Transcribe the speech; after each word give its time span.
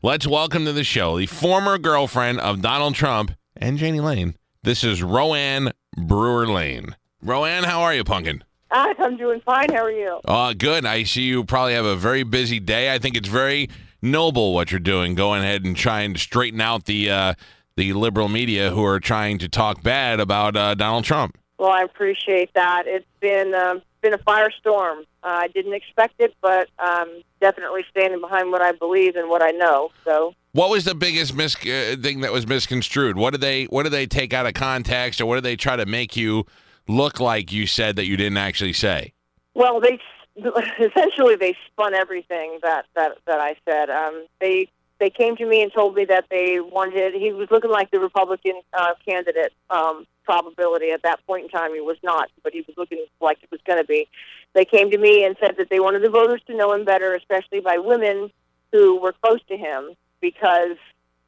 Let's 0.00 0.28
welcome 0.28 0.64
to 0.64 0.72
the 0.72 0.84
show 0.84 1.18
the 1.18 1.26
former 1.26 1.76
girlfriend 1.76 2.38
of 2.38 2.62
Donald 2.62 2.94
Trump 2.94 3.32
and 3.56 3.80
Jani 3.80 3.98
Lane. 3.98 4.36
This 4.62 4.84
is 4.84 5.02
Rowanne 5.02 5.72
Brewer 5.96 6.46
Lane. 6.46 6.94
Rowanne, 7.20 7.64
how 7.64 7.80
are 7.80 7.92
you, 7.92 8.04
Pumpkin? 8.04 8.44
Alex, 8.70 9.00
I'm 9.02 9.16
doing 9.16 9.40
fine. 9.40 9.72
How 9.72 9.82
are 9.82 9.90
you? 9.90 10.20
Uh, 10.24 10.52
good. 10.52 10.86
I 10.86 11.02
see 11.02 11.22
you 11.22 11.42
probably 11.42 11.74
have 11.74 11.84
a 11.84 11.96
very 11.96 12.22
busy 12.22 12.60
day. 12.60 12.94
I 12.94 13.00
think 13.00 13.16
it's 13.16 13.28
very 13.28 13.70
noble 14.00 14.54
what 14.54 14.70
you're 14.70 14.78
doing, 14.78 15.16
going 15.16 15.42
ahead 15.42 15.64
and 15.64 15.76
trying 15.76 16.14
to 16.14 16.20
straighten 16.20 16.60
out 16.60 16.84
the 16.84 17.10
uh, 17.10 17.34
the 17.76 17.92
liberal 17.92 18.28
media 18.28 18.70
who 18.70 18.84
are 18.84 19.00
trying 19.00 19.38
to 19.38 19.48
talk 19.48 19.82
bad 19.82 20.20
about 20.20 20.56
uh, 20.56 20.76
Donald 20.76 21.06
Trump. 21.06 21.36
Well, 21.58 21.70
I 21.70 21.82
appreciate 21.82 22.54
that. 22.54 22.84
It's 22.86 23.04
been 23.18 23.52
um, 23.52 23.82
been 24.00 24.14
a 24.14 24.18
firestorm. 24.18 25.06
I 25.28 25.48
didn't 25.48 25.74
expect 25.74 26.14
it, 26.18 26.34
but 26.40 26.68
um, 26.78 27.22
definitely 27.40 27.84
standing 27.90 28.20
behind 28.20 28.50
what 28.50 28.62
I 28.62 28.72
believe 28.72 29.16
and 29.16 29.28
what 29.28 29.42
I 29.42 29.50
know. 29.50 29.90
So, 30.04 30.34
What 30.52 30.70
was 30.70 30.84
the 30.84 30.94
biggest 30.94 31.34
mis- 31.34 31.56
uh, 31.56 31.96
thing 32.00 32.20
that 32.20 32.32
was 32.32 32.46
misconstrued? 32.46 33.16
What 33.16 33.30
did 33.30 33.40
they 33.40 33.64
What 33.64 33.84
did 33.84 33.92
they 33.92 34.06
take 34.06 34.32
out 34.32 34.46
of 34.46 34.54
context, 34.54 35.20
or 35.20 35.26
what 35.26 35.36
did 35.36 35.44
they 35.44 35.56
try 35.56 35.76
to 35.76 35.86
make 35.86 36.16
you 36.16 36.44
look 36.86 37.20
like 37.20 37.52
you 37.52 37.66
said 37.66 37.96
that 37.96 38.06
you 38.06 38.16
didn't 38.16 38.38
actually 38.38 38.72
say? 38.72 39.12
well, 39.58 39.80
they 39.80 39.98
essentially 40.78 41.34
they 41.34 41.56
spun 41.66 41.92
everything 41.94 42.60
that 42.62 42.86
that 42.94 43.18
that 43.26 43.40
I 43.40 43.56
said. 43.68 43.90
Um, 43.90 44.26
they 44.40 44.68
they 45.00 45.10
came 45.10 45.36
to 45.36 45.46
me 45.46 45.62
and 45.62 45.72
told 45.72 45.94
me 45.96 46.04
that 46.06 46.26
they 46.30 46.60
wanted. 46.60 47.14
He 47.14 47.32
was 47.32 47.48
looking 47.50 47.70
like 47.70 47.90
the 47.90 48.00
Republican 48.00 48.60
uh, 48.72 48.94
candidate. 49.04 49.52
Um, 49.68 50.06
probability 50.28 50.90
at 50.90 51.02
that 51.02 51.18
point 51.26 51.44
in 51.44 51.48
time 51.48 51.72
he 51.72 51.80
was 51.80 51.96
not, 52.02 52.28
but 52.42 52.52
he 52.52 52.62
was 52.66 52.76
looking 52.76 53.02
like 53.18 53.38
it 53.42 53.50
was 53.50 53.60
going 53.66 53.78
to 53.78 53.84
be. 53.84 54.06
They 54.54 54.64
came 54.64 54.90
to 54.90 54.98
me 54.98 55.24
and 55.24 55.36
said 55.40 55.56
that 55.58 55.68
they 55.70 55.80
wanted 55.80 56.02
the 56.02 56.10
voters 56.10 56.40
to 56.46 56.56
know 56.56 56.72
him 56.72 56.84
better, 56.84 57.14
especially 57.14 57.60
by 57.60 57.78
women 57.78 58.30
who 58.72 59.00
were 59.00 59.14
close 59.22 59.40
to 59.48 59.56
him, 59.56 59.90
because 60.20 60.76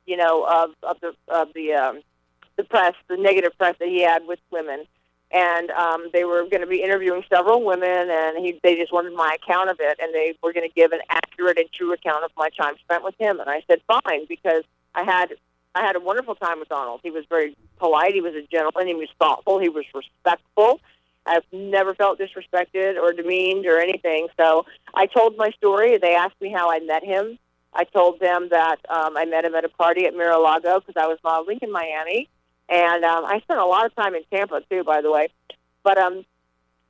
you 0.06 0.16
know 0.16 0.44
of 0.44 0.70
of 0.82 1.00
the 1.00 1.14
of 1.28 1.48
the 1.54 1.72
um, 1.74 2.02
the 2.56 2.64
press, 2.64 2.94
the 3.08 3.16
negative 3.16 3.52
press 3.56 3.76
that 3.78 3.88
he 3.88 4.02
had 4.02 4.26
with 4.26 4.38
women. 4.50 4.84
And 5.32 5.70
um, 5.70 6.10
they 6.12 6.24
were 6.24 6.42
going 6.50 6.62
to 6.62 6.66
be 6.66 6.82
interviewing 6.82 7.22
several 7.32 7.64
women, 7.64 8.10
and 8.10 8.44
he, 8.44 8.58
they 8.64 8.74
just 8.74 8.92
wanted 8.92 9.14
my 9.14 9.36
account 9.40 9.70
of 9.70 9.76
it, 9.78 9.96
and 10.02 10.12
they 10.12 10.34
were 10.42 10.52
going 10.52 10.68
to 10.68 10.74
give 10.74 10.90
an 10.90 10.98
accurate 11.08 11.56
and 11.56 11.68
true 11.72 11.92
account 11.92 12.24
of 12.24 12.32
my 12.36 12.48
time 12.60 12.74
spent 12.82 13.04
with 13.04 13.14
him. 13.16 13.38
And 13.38 13.48
I 13.48 13.62
said, 13.68 13.80
fine, 13.86 14.26
because 14.28 14.64
I 14.92 15.04
had 15.04 15.28
I 15.74 15.86
had 15.86 15.94
a 15.94 16.00
wonderful 16.00 16.34
time 16.34 16.58
with 16.58 16.68
Donald. 16.68 17.00
He 17.04 17.12
was 17.12 17.24
very 17.28 17.56
polite. 17.78 18.12
He 18.12 18.20
was 18.20 18.34
a 18.34 18.42
gentleman. 18.50 18.88
He 18.88 18.94
was 18.94 19.08
thoughtful. 19.20 19.60
He 19.60 19.68
was 19.68 19.84
respectful. 19.94 20.80
I've 21.26 21.44
never 21.52 21.94
felt 21.94 22.18
disrespected 22.18 22.96
or 22.96 23.12
demeaned 23.12 23.66
or 23.66 23.78
anything. 23.78 24.28
So 24.38 24.66
I 24.94 25.06
told 25.06 25.36
my 25.36 25.50
story. 25.50 25.98
They 25.98 26.14
asked 26.14 26.40
me 26.40 26.50
how 26.50 26.70
I 26.70 26.80
met 26.80 27.04
him. 27.04 27.38
I 27.72 27.84
told 27.84 28.18
them 28.20 28.48
that 28.50 28.78
um, 28.88 29.16
I 29.16 29.24
met 29.26 29.44
him 29.44 29.54
at 29.54 29.64
a 29.64 29.68
party 29.68 30.06
at 30.06 30.14
Mar-a-Lago 30.14 30.80
because 30.80 31.00
I 31.00 31.06
was 31.06 31.18
modeling 31.22 31.60
in 31.62 31.70
Miami, 31.70 32.28
and 32.68 33.04
um, 33.04 33.24
I 33.24 33.40
spent 33.40 33.60
a 33.60 33.64
lot 33.64 33.86
of 33.86 33.94
time 33.94 34.14
in 34.14 34.22
Tampa 34.32 34.62
too, 34.68 34.82
by 34.82 35.00
the 35.02 35.10
way. 35.10 35.28
But 35.84 35.96
um, 35.96 36.24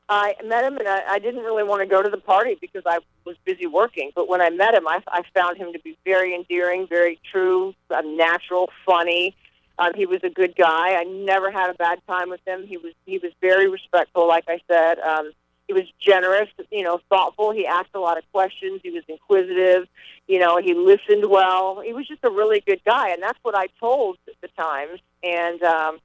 I 0.09 0.35
met 0.45 0.65
him, 0.65 0.77
and 0.79 0.89
I, 0.89 1.03
I 1.09 1.19
didn't 1.19 1.45
really 1.45 1.65
want 1.65 1.83
to 1.83 1.87
go 1.87 2.03
to 2.03 2.09
the 2.09 2.19
party 2.19 2.57
because 2.61 2.83
I 2.87 2.99
was 3.25 3.37
busy 3.45 3.67
working. 3.67 4.11
But 4.15 4.29
when 4.29 4.41
I 4.41 4.51
met 4.51 4.75
him, 4.75 4.89
I, 4.89 5.03
I 5.07 5.23
found 5.35 5.59
him 5.59 5.73
to 5.73 5.79
be 5.81 5.99
very 6.05 6.35
endearing, 6.35 6.87
very 6.89 7.21
true, 7.31 7.75
uh, 7.91 8.01
natural, 8.01 8.71
funny. 8.87 9.37
Um, 9.81 9.93
he 9.95 10.05
was 10.07 10.21
a 10.23 10.29
good 10.31 10.55
guy. 10.57 10.95
I 10.95 11.05
never 11.05 11.51
had 11.51 11.71
a 11.71 11.75
bad 11.75 11.99
time 12.07 12.29
with 12.29 12.41
him. 12.47 12.67
He 12.67 12.77
was 12.77 12.93
he 13.07 13.19
was 13.19 13.33
very 13.41 13.69
respectful, 13.69 14.29
like 14.29 14.45
I 14.49 14.61
said. 14.71 14.99
Um, 14.99 15.33
he 15.67 15.73
was 15.73 15.85
generous, 16.01 16.49
you 16.71 16.83
know, 16.83 17.01
thoughtful. 17.09 17.53
He 17.53 17.65
asked 17.67 17.95
a 17.95 18.01
lot 18.01 18.19
of 18.19 18.25
questions. 18.33 18.81
He 18.83 18.91
was 18.91 19.05
inquisitive. 19.09 19.89
You 20.27 20.39
know, 20.41 20.59
he 20.59 20.75
listened 20.75 21.25
well. 21.31 21.81
He 21.81 21.93
was 21.93 22.07
just 22.09 22.25
a 22.25 22.31
really 22.31 22.61
good 22.67 22.81
guy, 22.85 23.11
and 23.11 23.23
that's 23.23 23.39
what 23.43 23.57
I 23.57 23.67
told 23.79 24.19
the 24.43 24.49
Times. 24.59 25.01
And 25.23 25.63
um, 25.63 25.99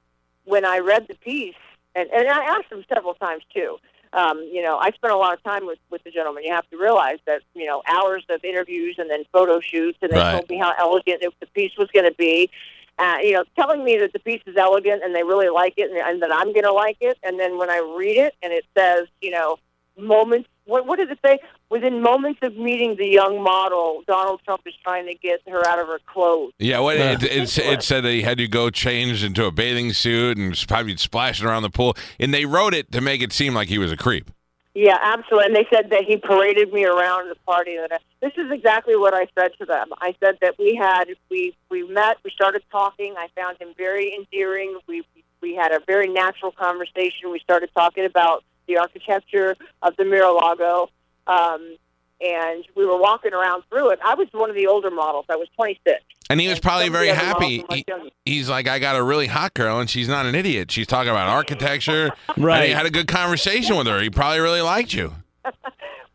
when 0.44 0.64
I 0.64 0.78
read 0.78 1.06
the 1.08 1.14
piece, 1.16 1.54
and, 1.94 2.08
and 2.10 2.28
I 2.28 2.44
asked 2.44 2.70
him 2.70 2.84
several 2.92 3.14
times 3.14 3.42
too. 3.54 3.78
Um, 4.12 4.38
you 4.52 4.62
know, 4.62 4.78
I 4.78 4.90
spent 4.92 5.12
a 5.12 5.16
lot 5.16 5.34
of 5.34 5.42
time 5.42 5.66
with 5.66 5.78
with 5.90 6.02
the 6.04 6.10
gentleman. 6.10 6.44
You 6.44 6.54
have 6.54 6.68
to 6.70 6.78
realize 6.78 7.18
that 7.26 7.42
you 7.54 7.66
know 7.66 7.82
hours 7.86 8.24
of 8.30 8.44
interviews 8.44 8.96
and 8.98 9.10
then 9.10 9.24
photo 9.32 9.60
shoots, 9.60 9.98
and 10.00 10.12
they 10.12 10.16
Right. 10.16 10.32
told 10.32 10.48
me 10.48 10.58
how 10.58 10.72
elegant 10.78 11.22
the 11.40 11.46
piece 11.48 11.72
was 11.76 11.88
going 11.92 12.06
to 12.06 12.14
be. 12.14 12.50
Uh, 12.98 13.16
you 13.22 13.32
know, 13.32 13.44
telling 13.56 13.84
me 13.84 13.98
that 13.98 14.12
the 14.12 14.18
piece 14.18 14.42
is 14.46 14.56
elegant 14.56 15.02
and 15.02 15.14
they 15.14 15.22
really 15.22 15.48
like 15.50 15.74
it, 15.76 15.90
and, 15.90 15.98
and 15.98 16.22
that 16.22 16.32
I'm 16.32 16.52
going 16.52 16.64
to 16.64 16.72
like 16.72 16.96
it. 17.00 17.18
And 17.22 17.38
then 17.38 17.58
when 17.58 17.70
I 17.70 17.78
read 17.98 18.16
it, 18.16 18.34
and 18.42 18.52
it 18.52 18.64
says, 18.76 19.06
you 19.20 19.30
know, 19.30 19.58
moments. 19.98 20.48
What, 20.64 20.84
what 20.86 20.98
did 20.98 21.10
it 21.10 21.18
say? 21.24 21.38
Within 21.70 22.02
moments 22.02 22.40
of 22.42 22.56
meeting 22.56 22.96
the 22.96 23.06
young 23.06 23.42
model, 23.42 24.02
Donald 24.06 24.40
Trump 24.44 24.62
is 24.66 24.74
trying 24.82 25.06
to 25.06 25.14
get 25.14 25.40
her 25.46 25.64
out 25.66 25.78
of 25.78 25.86
her 25.86 26.00
clothes. 26.06 26.52
Yeah, 26.58 26.80
what 26.80 26.96
it, 26.96 27.22
it, 27.22 27.58
it 27.58 27.82
said 27.82 28.02
that 28.02 28.10
he 28.10 28.22
had 28.22 28.38
to 28.38 28.48
go 28.48 28.70
change 28.70 29.22
into 29.22 29.44
a 29.44 29.52
bathing 29.52 29.92
suit 29.92 30.38
and 30.38 30.56
probably 30.66 30.96
splashing 30.96 31.46
around 31.46 31.62
the 31.62 31.70
pool, 31.70 31.96
and 32.18 32.34
they 32.34 32.46
wrote 32.46 32.74
it 32.74 32.90
to 32.92 33.00
make 33.00 33.22
it 33.22 33.32
seem 33.32 33.54
like 33.54 33.68
he 33.68 33.78
was 33.78 33.92
a 33.92 33.96
creep. 33.96 34.30
Yeah, 34.76 34.98
absolutely. 35.00 35.46
And 35.46 35.56
they 35.56 35.66
said 35.72 35.88
that 35.88 36.04
he 36.04 36.18
paraded 36.18 36.70
me 36.70 36.84
around 36.84 37.30
the 37.30 37.34
party. 37.46 37.78
That 37.78 37.92
I, 37.92 37.98
this 38.20 38.34
is 38.36 38.52
exactly 38.52 38.94
what 38.94 39.14
I 39.14 39.26
said 39.34 39.52
to 39.58 39.64
them. 39.64 39.88
I 40.02 40.14
said 40.22 40.36
that 40.42 40.58
we 40.58 40.74
had 40.74 41.06
we 41.30 41.56
we 41.70 41.88
met, 41.88 42.18
we 42.22 42.30
started 42.30 42.62
talking. 42.70 43.14
I 43.16 43.28
found 43.34 43.56
him 43.58 43.68
very 43.78 44.14
endearing. 44.14 44.78
We 44.86 45.02
we 45.40 45.54
had 45.54 45.72
a 45.72 45.80
very 45.86 46.08
natural 46.08 46.52
conversation. 46.52 47.32
We 47.32 47.38
started 47.38 47.70
talking 47.74 48.04
about 48.04 48.44
the 48.68 48.76
architecture 48.76 49.56
of 49.80 49.96
the 49.96 50.04
Mar-a-Lago, 50.04 50.90
um, 51.26 51.78
and 52.20 52.64
we 52.76 52.86
were 52.86 52.98
walking 52.98 53.32
around 53.34 53.62
through 53.68 53.90
it. 53.90 53.98
I 54.04 54.14
was 54.14 54.28
one 54.32 54.50
of 54.50 54.56
the 54.56 54.66
older 54.66 54.90
models. 54.90 55.26
I 55.28 55.36
was 55.36 55.48
26. 55.56 56.00
And 56.28 56.40
he 56.40 56.48
was 56.48 56.56
And 56.56 56.62
probably 56.62 56.88
very 56.88 57.08
happy. 57.08 57.58
models 57.58 57.86
were 57.90 57.96
much 57.98 58.12
He- 58.24 58.32
he's 58.32 58.48
like, 58.48 58.66
I 58.68 58.78
got 58.78 58.96
a 58.96 59.02
really 59.02 59.26
hot 59.26 59.54
girl, 59.54 59.78
and 59.80 59.88
she's 59.88 60.08
not 60.08 60.26
an 60.26 60.34
idiot. 60.34 60.70
She's 60.72 60.86
talking 60.86 61.10
about 61.10 61.28
architecture. 61.28 62.10
Right. 62.36 62.56
And 62.60 62.64
he 62.68 62.72
had 62.72 62.86
a 62.86 62.90
good 62.90 63.06
conversation 63.08 63.76
with 63.76 63.86
her. 63.86 64.00
He 64.00 64.10
probably 64.10 64.40
really 64.40 64.62
liked 64.62 64.92
you. 64.94 65.12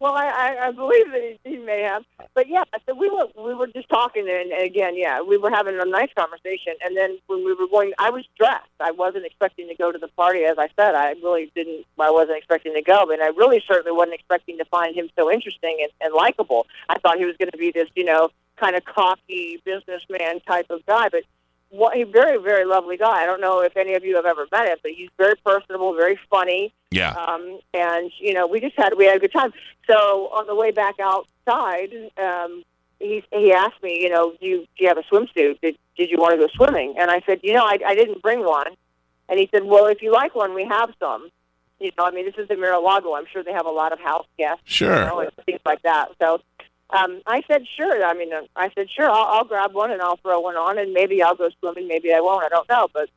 Well, 0.02 0.14
I, 0.16 0.26
I, 0.26 0.68
I 0.70 0.72
believe 0.72 1.12
that 1.12 1.38
he, 1.44 1.52
he 1.52 1.58
may 1.60 1.84
have, 1.84 2.04
but 2.34 2.50
yeah. 2.50 2.64
So 2.88 2.96
we 2.96 3.08
were 3.08 3.28
we 3.38 3.54
were 3.54 3.68
just 3.68 3.88
talking, 3.88 4.28
and, 4.28 4.52
and 4.52 4.64
again, 4.64 4.98
yeah, 4.98 5.22
we 5.22 5.38
were 5.38 5.52
having 5.52 5.80
a 5.80 5.86
nice 5.86 6.10
conversation. 6.18 6.74
And 6.84 6.98
then 6.98 7.20
when 7.28 7.46
we 7.46 7.54
were 7.54 7.68
going, 7.68 7.94
I 8.00 8.10
was 8.10 8.26
dressed. 8.36 8.66
I 8.80 8.90
wasn't 8.90 9.28
expecting 9.28 9.68
to 9.68 9.76
go 9.76 9.92
to 9.92 10.00
the 10.00 10.08
party, 10.08 10.44
as 10.44 10.58
I 10.58 10.70
said. 10.76 10.96
I 10.96 11.12
really 11.22 11.52
didn't. 11.54 11.86
I 12.00 12.10
wasn't 12.10 12.40
expecting 12.40 12.74
to 12.74 12.82
go, 12.82 13.12
and 13.12 13.22
I 13.22 13.28
really 13.28 13.64
certainly 13.68 13.96
wasn't 13.96 14.16
expecting 14.16 14.58
to 14.58 14.66
find 14.66 14.96
him 14.96 15.08
so 15.16 15.32
interesting 15.32 15.78
and, 15.84 15.92
and 16.02 16.16
likable. 16.16 16.66
I 16.90 16.98
thought 16.98 17.20
he 17.20 17.26
was 17.26 17.38
going 17.38 17.52
to 17.52 17.58
be 17.60 17.70
this, 17.72 17.88
you 17.96 18.06
know, 18.06 18.30
kind 18.60 18.76
of 18.76 18.84
cocky 18.86 19.62
businessman 19.64 20.40
type 20.48 20.72
of 20.72 20.84
guy, 20.88 21.10
but. 21.10 21.24
What, 21.72 21.96
a 21.98 22.04
very, 22.04 22.38
very 22.38 22.66
lovely 22.66 22.98
guy. 22.98 23.24
I 23.24 23.26
don't 23.26 23.40
know 23.42 23.62
if 23.62 23.76
any 23.78 23.94
of 23.96 24.04
you 24.04 24.16
have 24.18 24.26
ever 24.26 24.46
met 24.52 24.68
him, 24.68 24.78
but 24.84 24.92
he's 24.92 25.10
very 25.18 25.36
personable, 25.46 25.94
very 25.96 26.20
funny 26.30 26.74
Yeah. 26.92 27.12
um, 27.14 27.60
and 27.74 28.12
you 28.20 28.34
know 28.34 28.46
we 28.46 28.60
just 28.60 28.76
had 28.78 28.94
we 28.98 29.06
had 29.06 29.16
a 29.16 29.20
good 29.20 29.32
time. 29.32 29.54
So 29.90 29.96
on 30.38 30.48
the 30.48 30.56
way 30.56 30.72
back 30.72 30.96
outside, 31.00 31.92
um, 32.18 32.64
he 33.00 33.24
he 33.32 33.54
asked 33.54 33.82
me, 33.82 34.00
you 34.02 34.10
know, 34.10 34.34
do 34.40 34.46
you 34.46 34.58
do 34.78 34.84
you 34.84 34.88
have 34.90 34.98
a 34.98 35.04
swimsuit? 35.04 35.60
Did 35.62 35.78
did 35.98 36.10
you 36.12 36.18
want 36.18 36.34
to 36.34 36.38
go 36.46 36.48
swimming? 36.54 36.96
And 37.00 37.10
I 37.10 37.22
said, 37.26 37.40
you 37.44 37.54
know, 37.54 37.64
I 37.64 37.78
I 37.86 37.96
didn't 37.96 38.22
bring 38.22 38.44
one. 38.44 38.68
And 39.30 39.40
he 39.40 39.48
said, 39.54 39.64
well, 39.64 39.86
if 39.88 40.02
you 40.02 40.12
like 40.12 40.36
one, 40.36 40.54
we 40.54 40.66
have 40.66 40.90
some. 41.00 41.30
You 41.80 41.90
know, 41.98 42.04
I 42.04 42.12
mean, 42.12 42.26
this 42.26 42.36
is 42.38 42.48
the 42.50 42.58
Mar-a-Lago. 42.58 43.16
I'm 43.16 43.26
sure 43.32 43.44
they 43.44 43.54
have 43.54 43.66
a 43.66 43.72
lot 43.72 43.92
of 43.94 44.00
house 44.00 44.28
guests, 44.38 44.62
Sure. 44.66 44.94
you 45.00 45.06
know, 45.06 45.20
and 45.22 45.32
things 45.46 45.62
like 45.66 45.82
that. 45.84 46.10
So. 46.22 46.42
Um, 46.92 47.22
I 47.26 47.42
said 47.50 47.64
sure. 47.78 48.04
I 48.04 48.14
mean, 48.14 48.34
uh, 48.34 48.42
I 48.56 48.70
said 48.76 48.90
sure. 48.90 49.10
I'll, 49.10 49.38
I'll 49.38 49.46
grab 49.46 49.74
one 49.74 49.92
and 49.92 50.02
I'll 50.02 50.18
throw 50.18 50.42
one 50.42 50.56
on, 50.56 50.78
and 50.78 50.94
maybe 50.94 51.24
I'll 51.24 51.36
go 51.36 51.50
swimming. 51.60 51.88
Maybe 51.88 52.14
I 52.14 52.20
won't. 52.20 52.44
I 52.44 52.50
don't 52.50 52.68
know. 52.68 52.88
But 52.94 53.10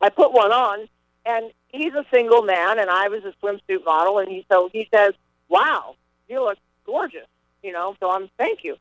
I 0.00 0.08
put 0.08 0.32
one 0.32 0.52
on, 0.52 0.88
and 1.26 1.50
he's 1.68 1.92
a 1.94 2.04
single 2.12 2.42
man, 2.42 2.78
and 2.78 2.88
I 2.88 3.08
was 3.08 3.24
a 3.24 3.34
swimsuit 3.44 3.84
model, 3.84 4.18
and 4.18 4.28
he 4.28 4.46
so 4.50 4.70
he 4.72 4.88
says, 4.94 5.14
"Wow, 5.48 5.96
you 6.28 6.44
look 6.44 6.58
gorgeous," 6.86 7.26
you 7.62 7.72
know. 7.72 7.96
So 7.98 8.10
I'm 8.10 8.30
thank 8.38 8.62
you. 8.62 8.76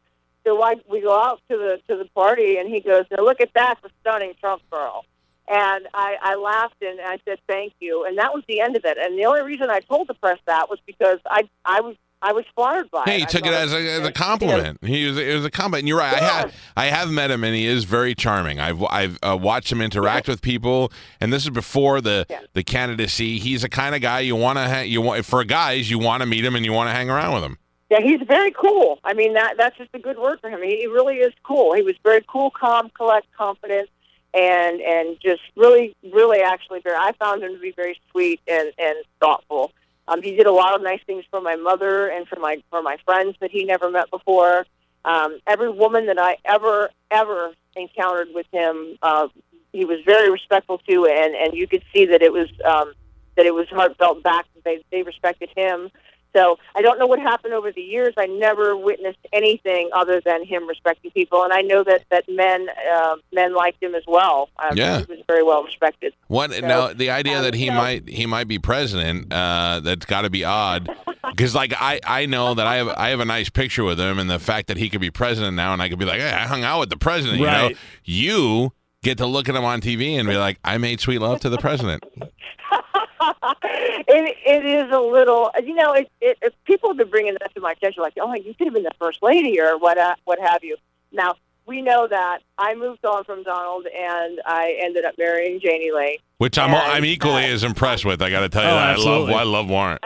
So 0.46 0.62
I, 0.64 0.76
we 0.90 1.02
go 1.02 1.20
out 1.20 1.42
to 1.50 1.58
the 1.58 1.82
to 1.90 1.98
the 2.02 2.10
party, 2.14 2.58
and 2.58 2.70
he 2.70 2.80
goes, 2.80 3.06
"Now 3.10 3.24
look 3.24 3.42
at 3.42 3.54
that, 3.56 3.80
the 3.82 3.90
stunning 4.02 4.34
Trump 4.40 4.62
girl." 4.70 5.06
And 5.50 5.88
I, 5.94 6.18
I 6.22 6.36
laughed 6.36 6.82
and 6.82 7.00
I 7.00 7.20
said 7.24 7.40
thank 7.48 7.72
you, 7.80 8.04
and 8.06 8.18
that 8.18 8.34
was 8.34 8.44
the 8.50 8.60
end 8.60 8.76
of 8.76 8.84
it. 8.84 8.98
And 8.98 9.18
the 9.18 9.26
only 9.26 9.44
reason 9.44 9.70
I 9.70 9.80
told 9.80 10.10
the 10.10 10.14
press 10.14 10.40
that 10.46 10.70
was 10.70 10.78
because 10.86 11.20
I 11.26 11.50
I 11.66 11.82
was 11.82 11.96
I 12.22 12.34
was 12.34 12.46
flattered 12.56 12.90
by 12.90 13.04
Hey, 13.06 13.18
it. 13.18 13.20
he 13.22 13.26
took 13.28 13.46
it 13.46 13.54
as 13.54 13.72
a, 13.74 13.78
as 14.00 14.08
a 14.08 14.12
compliment. 14.12 14.80
He 14.84 15.06
was 15.08 15.18
it 15.18 15.36
was 15.36 15.46
a 15.46 15.52
compliment. 15.52 15.82
And 15.82 15.88
you're 15.88 16.00
right. 16.00 16.16
I 16.20 16.26
have 16.26 16.54
I 16.76 16.86
have 16.86 17.10
met 17.12 17.30
him, 17.30 17.44
and 17.44 17.54
he 17.56 17.66
is 17.68 17.84
very 17.84 18.16
charming. 18.16 18.60
I've 18.60 18.84
I've 18.86 19.20
uh, 19.22 19.38
watched 19.40 19.72
him 19.72 19.82
interact 19.82 20.28
with 20.28 20.42
people, 20.42 20.92
and 21.22 21.32
this 21.32 21.44
is 21.44 21.52
before 21.52 22.02
the 22.02 22.26
Yeah. 22.30 22.40
the 22.54 22.64
candidacy. 22.64 23.38
He's 23.40 23.62
the 23.62 23.70
kind 23.70 23.94
of 23.94 24.02
guy 24.02 24.22
you 24.22 24.36
want 24.36 24.58
to 24.58 24.68
ha- 24.68 24.80
you 24.82 25.02
want 25.02 25.26
for 25.26 25.44
guys 25.44 25.90
you 25.92 26.00
want 26.00 26.22
to 26.22 26.26
meet 26.28 26.44
him 26.44 26.56
and 26.56 26.66
you 26.66 26.74
want 26.74 26.90
to 26.90 26.94
hang 26.94 27.10
around 27.10 27.36
with 27.36 27.44
him. 27.44 27.58
Yeah, 27.90 28.02
he's 28.02 28.20
very 28.28 28.52
cool. 28.52 29.00
I 29.04 29.14
mean, 29.14 29.34
that 29.36 29.54
that's 29.58 29.78
just 29.78 29.92
a 29.94 30.00
good 30.00 30.18
word 30.18 30.40
for 30.42 30.50
him. 30.50 30.62
He, 30.64 30.78
he 30.80 30.88
really 30.88 31.18
is 31.18 31.34
cool. 31.44 31.74
He 31.74 31.84
was 31.84 31.96
very 32.04 32.22
cool, 32.28 32.50
calm, 32.52 32.90
collect, 32.98 33.28
confident, 33.38 33.90
and 34.34 34.82
and 34.82 35.18
just 35.22 35.42
really, 35.56 35.96
really, 36.12 36.40
actually, 36.42 36.82
very. 36.82 36.98
I 36.98 37.12
found 37.20 37.44
him 37.44 37.54
to 37.54 37.60
be 37.60 37.72
very 37.72 37.98
sweet 38.12 38.42
and 38.48 38.72
and 38.80 38.96
thoughtful. 39.22 39.72
Um, 40.08 40.22
he 40.22 40.36
did 40.36 40.48
a 40.48 40.52
lot 40.52 40.76
of 40.76 40.82
nice 40.82 41.02
things 41.06 41.26
for 41.30 41.42
my 41.42 41.56
mother 41.56 42.08
and 42.08 42.28
for 42.28 42.40
my 42.40 42.62
for 42.70 42.82
my 42.82 42.98
friends 43.06 43.36
that 43.42 43.52
he 43.52 43.66
never 43.66 43.90
met 43.90 44.10
before. 44.10 44.66
Um, 45.06 45.40
every 45.48 45.70
woman 45.70 46.08
that 46.08 46.20
I 46.20 46.38
ever 46.46 46.90
ever 47.12 47.54
encountered 47.76 48.30
with 48.34 48.46
him, 48.52 48.98
uh, 49.02 49.28
he 49.72 49.86
was 49.86 50.00
very 50.06 50.30
respectful 50.32 50.80
to, 50.90 51.06
and 51.06 51.36
and 51.36 51.54
you 51.54 51.68
could 51.68 51.84
see 51.94 52.06
that 52.06 52.22
it 52.22 52.32
was 52.32 52.48
um, 52.66 52.94
that 53.36 53.46
it 53.46 53.54
was 53.54 53.68
heartfelt 53.70 54.24
back. 54.24 54.46
They 54.64 54.84
they 54.92 55.04
respected 55.04 55.50
him. 55.56 55.90
So 56.38 56.60
I 56.76 56.82
don't 56.82 57.00
know 57.00 57.08
what 57.08 57.20
happened 57.20 57.54
over 57.56 57.72
the 57.72 57.82
years. 57.82 58.14
I 58.18 58.28
never 58.28 58.78
witnessed 58.78 59.18
anything 59.34 59.90
other 59.94 60.22
than 60.24 60.46
him 60.46 60.68
respecting 60.68 61.10
people, 61.12 61.44
and 61.44 61.52
I 61.52 61.62
know 61.62 61.84
that 61.84 62.04
that 62.12 62.26
men 62.30 62.68
uh, 62.94 63.16
men 63.34 63.56
liked 63.56 63.82
him 63.82 63.96
as 63.96 64.04
well. 64.08 64.50
Um, 64.60 64.78
Yeah. 64.78 65.00
he 65.00 65.06
was 65.06 65.20
very 65.28 65.44
well 65.44 65.64
respected. 65.64 66.14
What 66.28 66.54
So, 66.54 66.60
now? 66.60 66.94
The 66.94 67.10
idea 67.10 67.38
um, 67.38 67.44
that 67.44 67.54
he 67.56 67.68
so- 67.68 67.74
might 67.74 68.08
he 68.08 68.26
might 68.26 68.48
be 68.48 68.60
president. 68.60 69.34
Uh, 69.34 69.80
that's 69.84 70.06
got 70.06 70.22
to 70.22 70.30
be 70.30 70.44
odd. 70.44 70.90
Because 71.28 71.54
like 71.54 71.74
I, 71.78 72.00
I 72.06 72.26
know 72.26 72.54
that 72.54 72.66
I 72.68 72.78
have 72.78 72.88
I 72.88 73.10
have 73.10 73.20
a 73.20 73.26
nice 73.26 73.50
picture 73.50 73.84
with 73.84 74.00
him, 74.00 74.18
and 74.18 74.30
the 74.30 74.40
fact 74.40 74.68
that 74.70 74.78
he 74.78 74.90
could 74.90 75.02
be 75.02 75.12
president 75.12 75.56
now, 75.58 75.74
and 75.74 75.82
I 75.82 75.90
could 75.90 76.00
be 76.00 76.06
like, 76.06 76.20
hey, 76.22 76.30
I 76.32 76.48
hung 76.48 76.64
out 76.64 76.80
with 76.80 76.90
the 76.90 76.98
president. 76.98 77.40
You 77.40 77.46
know, 77.48 77.52
Right. 77.68 77.78
you 78.06 78.72
get 79.04 79.18
to 79.18 79.26
look 79.26 79.50
at 79.50 79.56
him 79.56 79.66
on 79.66 79.82
TV 79.82 80.18
and 80.18 80.28
be 80.28 80.38
like, 80.38 80.58
I 80.64 80.78
made 80.78 81.00
sweet 81.02 81.20
love 81.20 81.42
to 81.42 81.50
the 81.50 81.58
president. 81.58 82.04
it 83.64 84.38
it 84.46 84.66
is 84.66 84.92
a 84.92 85.00
little, 85.00 85.52
you 85.64 85.74
know, 85.74 85.94
it, 85.94 86.10
it, 86.22 86.38
it 86.42 86.56
people 86.66 86.90
have 86.90 86.98
been 86.98 87.10
bringing 87.10 87.34
that 87.40 87.54
to 87.56 87.62
my 87.62 87.72
attention, 87.72 88.04
like, 88.04 88.14
oh, 88.22 88.34
you 88.36 88.54
could 88.54 88.68
have 88.68 88.74
been 88.74 88.84
the 88.84 88.92
first 89.00 89.22
lady 89.22 89.60
or 89.60 89.78
what 89.78 89.98
uh, 89.98 90.16
what 90.26 90.40
have 90.40 90.64
you. 90.64 90.78
Now 91.12 91.36
we 91.66 91.82
know 91.82 92.08
that 92.08 92.40
I 92.58 92.76
moved 92.76 93.06
on 93.06 93.24
from 93.24 93.44
Donald, 93.44 93.86
and 93.88 94.40
I 94.46 94.78
ended 94.82 95.06
up 95.06 95.16
marrying 95.18 95.60
Jani 95.62 95.92
Lane. 95.92 96.18
Which 96.38 96.58
I'm 96.58 96.70
And, 96.70 96.78
I'm 96.78 97.06
equally 97.06 97.44
uh, 97.44 97.54
as 97.54 97.64
impressed 97.64 98.06
with. 98.06 98.22
I 98.22 98.30
got 98.30 98.42
to 98.42 98.50
tell 98.50 98.64
you 98.64 98.70
Oh, 98.70 98.76
that 98.76 98.90
absolutely. 98.92 99.34
I 99.34 99.44
love 99.44 99.48
I 99.48 99.52
love 99.52 99.70
Warrant. 99.70 100.04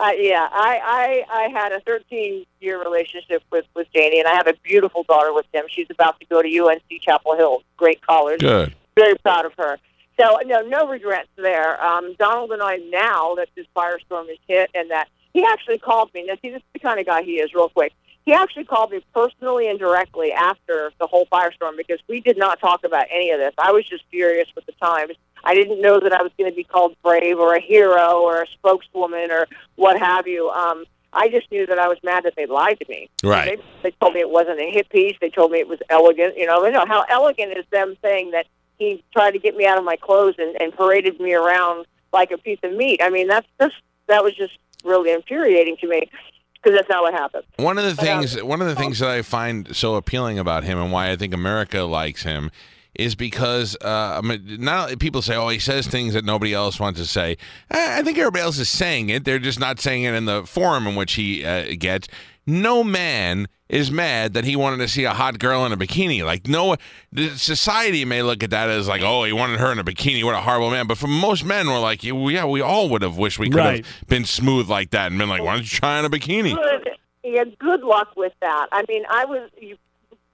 Uh, 0.00 0.12
yeah, 0.16 0.48
I, 0.50 1.24
I 1.30 1.40
I 1.42 1.48
had 1.50 1.72
a 1.72 1.80
13 1.80 2.46
year 2.60 2.82
relationship 2.82 3.42
with 3.52 3.66
with 3.74 3.86
Jani, 3.92 4.18
and 4.18 4.26
I 4.26 4.32
have 4.32 4.46
a 4.46 4.54
beautiful 4.62 5.02
daughter 5.02 5.34
with 5.34 5.44
him. 5.52 5.64
She's 5.68 5.88
about 5.90 6.18
to 6.20 6.26
go 6.26 6.40
to 6.40 6.48
UNC 6.48 7.02
Chapel 7.02 7.36
Hill, 7.36 7.62
great 7.76 8.00
college. 8.00 8.40
Good. 8.40 8.74
Very 8.96 9.16
proud 9.18 9.44
of 9.44 9.52
her. 9.58 9.78
So 10.20 10.38
no, 10.44 10.60
no 10.60 10.88
regrets 10.88 11.28
there. 11.36 11.82
Um, 11.82 12.14
Donald 12.18 12.52
and 12.52 12.62
I 12.62 12.76
now 12.76 13.34
that 13.36 13.48
this 13.56 13.66
firestorm 13.74 14.28
has 14.28 14.38
hit, 14.46 14.70
and 14.74 14.90
that 14.90 15.08
he 15.32 15.44
actually 15.44 15.78
called 15.78 16.12
me. 16.12 16.26
Now, 16.26 16.34
see, 16.42 16.50
this 16.50 16.58
is 16.58 16.72
the 16.74 16.80
kind 16.80 17.00
of 17.00 17.06
guy 17.06 17.22
he 17.22 17.40
is. 17.40 17.54
Real 17.54 17.68
quick, 17.68 17.92
he 18.26 18.32
actually 18.32 18.64
called 18.64 18.90
me 18.90 19.00
personally 19.14 19.68
and 19.68 19.78
directly 19.78 20.32
after 20.32 20.92
the 21.00 21.06
whole 21.06 21.26
firestorm 21.26 21.76
because 21.76 22.00
we 22.08 22.20
did 22.20 22.36
not 22.36 22.60
talk 22.60 22.84
about 22.84 23.06
any 23.10 23.30
of 23.30 23.40
this. 23.40 23.54
I 23.58 23.72
was 23.72 23.88
just 23.88 24.04
furious 24.10 24.48
with 24.54 24.66
the 24.66 24.72
Times. 24.72 25.12
I 25.42 25.54
didn't 25.54 25.80
know 25.80 25.98
that 26.00 26.12
I 26.12 26.22
was 26.22 26.32
going 26.36 26.50
to 26.50 26.56
be 26.56 26.64
called 26.64 26.96
brave 27.02 27.38
or 27.38 27.54
a 27.54 27.60
hero 27.60 28.20
or 28.20 28.42
a 28.42 28.46
spokeswoman 28.58 29.30
or 29.30 29.46
what 29.76 29.98
have 29.98 30.26
you. 30.26 30.50
Um, 30.50 30.84
I 31.12 31.28
just 31.28 31.50
knew 31.50 31.66
that 31.66 31.78
I 31.78 31.88
was 31.88 31.98
mad 32.04 32.24
that 32.24 32.34
they 32.36 32.46
lied 32.46 32.78
to 32.80 32.86
me. 32.88 33.08
Right. 33.24 33.58
They, 33.82 33.90
they 33.90 33.96
told 34.00 34.14
me 34.14 34.20
it 34.20 34.30
wasn't 34.30 34.60
a 34.60 34.70
hit 34.70 34.88
piece. 34.90 35.16
They 35.20 35.30
told 35.30 35.50
me 35.50 35.58
it 35.58 35.66
was 35.66 35.80
elegant. 35.88 36.36
You 36.36 36.46
know, 36.46 36.64
you 36.64 36.72
know 36.72 36.84
how 36.86 37.04
elegant 37.08 37.56
is 37.56 37.64
them 37.70 37.96
saying 38.02 38.30
that 38.32 38.46
he 38.80 39.04
tried 39.12 39.32
to 39.32 39.38
get 39.38 39.54
me 39.54 39.66
out 39.66 39.78
of 39.78 39.84
my 39.84 39.96
clothes 39.96 40.34
and, 40.38 40.60
and 40.60 40.72
paraded 40.74 41.20
me 41.20 41.34
around 41.34 41.86
like 42.12 42.32
a 42.32 42.38
piece 42.38 42.58
of 42.64 42.72
meat. 42.72 43.00
I 43.02 43.10
mean, 43.10 43.28
that's 43.28 43.46
just 43.60 43.74
that 44.08 44.24
was 44.24 44.34
just 44.34 44.58
really 44.82 45.12
infuriating 45.12 45.76
to 45.82 45.86
me 45.86 46.10
because 46.54 46.76
that's 46.76 46.88
not 46.88 47.02
what 47.02 47.12
happened. 47.12 47.44
One 47.56 47.78
of 47.78 47.84
the 47.84 47.90
um, 47.90 47.96
things 47.96 48.42
one 48.42 48.60
of 48.60 48.66
the 48.66 48.74
things 48.74 48.98
that 48.98 49.10
I 49.10 49.22
find 49.22 49.76
so 49.76 49.94
appealing 49.94 50.38
about 50.38 50.64
him 50.64 50.78
and 50.78 50.90
why 50.90 51.10
I 51.10 51.16
think 51.16 51.34
America 51.34 51.82
likes 51.82 52.22
him 52.22 52.50
is 52.94 53.14
because 53.14 53.76
uh, 53.82 54.20
I 54.22 54.26
mean, 54.26 54.56
not 54.60 54.98
people 54.98 55.22
say, 55.22 55.36
"Oh, 55.36 55.48
he 55.48 55.58
says 55.58 55.86
things 55.86 56.14
that 56.14 56.24
nobody 56.24 56.52
else 56.52 56.78
wants 56.80 56.98
to 57.00 57.06
say." 57.06 57.36
I 57.70 57.98
I 57.98 58.02
think 58.02 58.18
everybody 58.18 58.42
else 58.42 58.58
is 58.58 58.68
saying 58.68 59.10
it; 59.10 59.24
they're 59.24 59.38
just 59.38 59.60
not 59.60 59.80
saying 59.80 60.02
it 60.04 60.14
in 60.14 60.24
the 60.24 60.44
forum 60.44 60.86
in 60.86 60.96
which 60.96 61.14
he 61.14 61.44
uh, 61.44 61.74
gets. 61.78 62.08
No 62.46 62.82
man 62.82 63.46
is 63.68 63.92
mad 63.92 64.34
that 64.34 64.44
he 64.44 64.56
wanted 64.56 64.78
to 64.78 64.88
see 64.88 65.04
a 65.04 65.12
hot 65.12 65.38
girl 65.38 65.64
in 65.64 65.70
a 65.70 65.76
bikini. 65.76 66.24
Like 66.24 66.48
no, 66.48 66.76
the 67.12 67.28
society 67.36 68.04
may 68.04 68.22
look 68.22 68.42
at 68.42 68.50
that 68.50 68.68
as 68.68 68.88
like, 68.88 69.02
"Oh, 69.02 69.22
he 69.24 69.32
wanted 69.32 69.60
her 69.60 69.70
in 69.70 69.78
a 69.78 69.84
bikini. 69.84 70.24
What 70.24 70.34
a 70.34 70.40
horrible 70.40 70.70
man!" 70.70 70.86
But 70.88 70.98
for 70.98 71.06
most 71.06 71.44
men, 71.44 71.68
we're 71.68 71.78
like, 71.78 72.02
"Yeah, 72.02 72.12
we 72.44 72.60
all 72.60 72.88
would 72.88 73.02
have 73.02 73.16
wished 73.16 73.38
we 73.38 73.50
could 73.50 73.58
Right. 73.58 73.86
have 73.86 74.08
been 74.08 74.24
smooth 74.24 74.68
like 74.68 74.90
that 74.90 75.10
and 75.10 75.18
been 75.18 75.28
like, 75.28 75.42
why 75.42 75.52
don't 75.52 75.62
you 75.62 75.68
try 75.68 75.98
in 76.00 76.04
a 76.04 76.10
bikini?" 76.10 76.54
Good, 76.56 76.90
yeah, 77.22 77.44
good 77.60 77.82
luck 77.82 78.08
with 78.16 78.32
that. 78.40 78.66
I 78.72 78.82
mean, 78.88 79.04
I 79.08 79.26
was 79.26 79.48
you, 79.60 79.76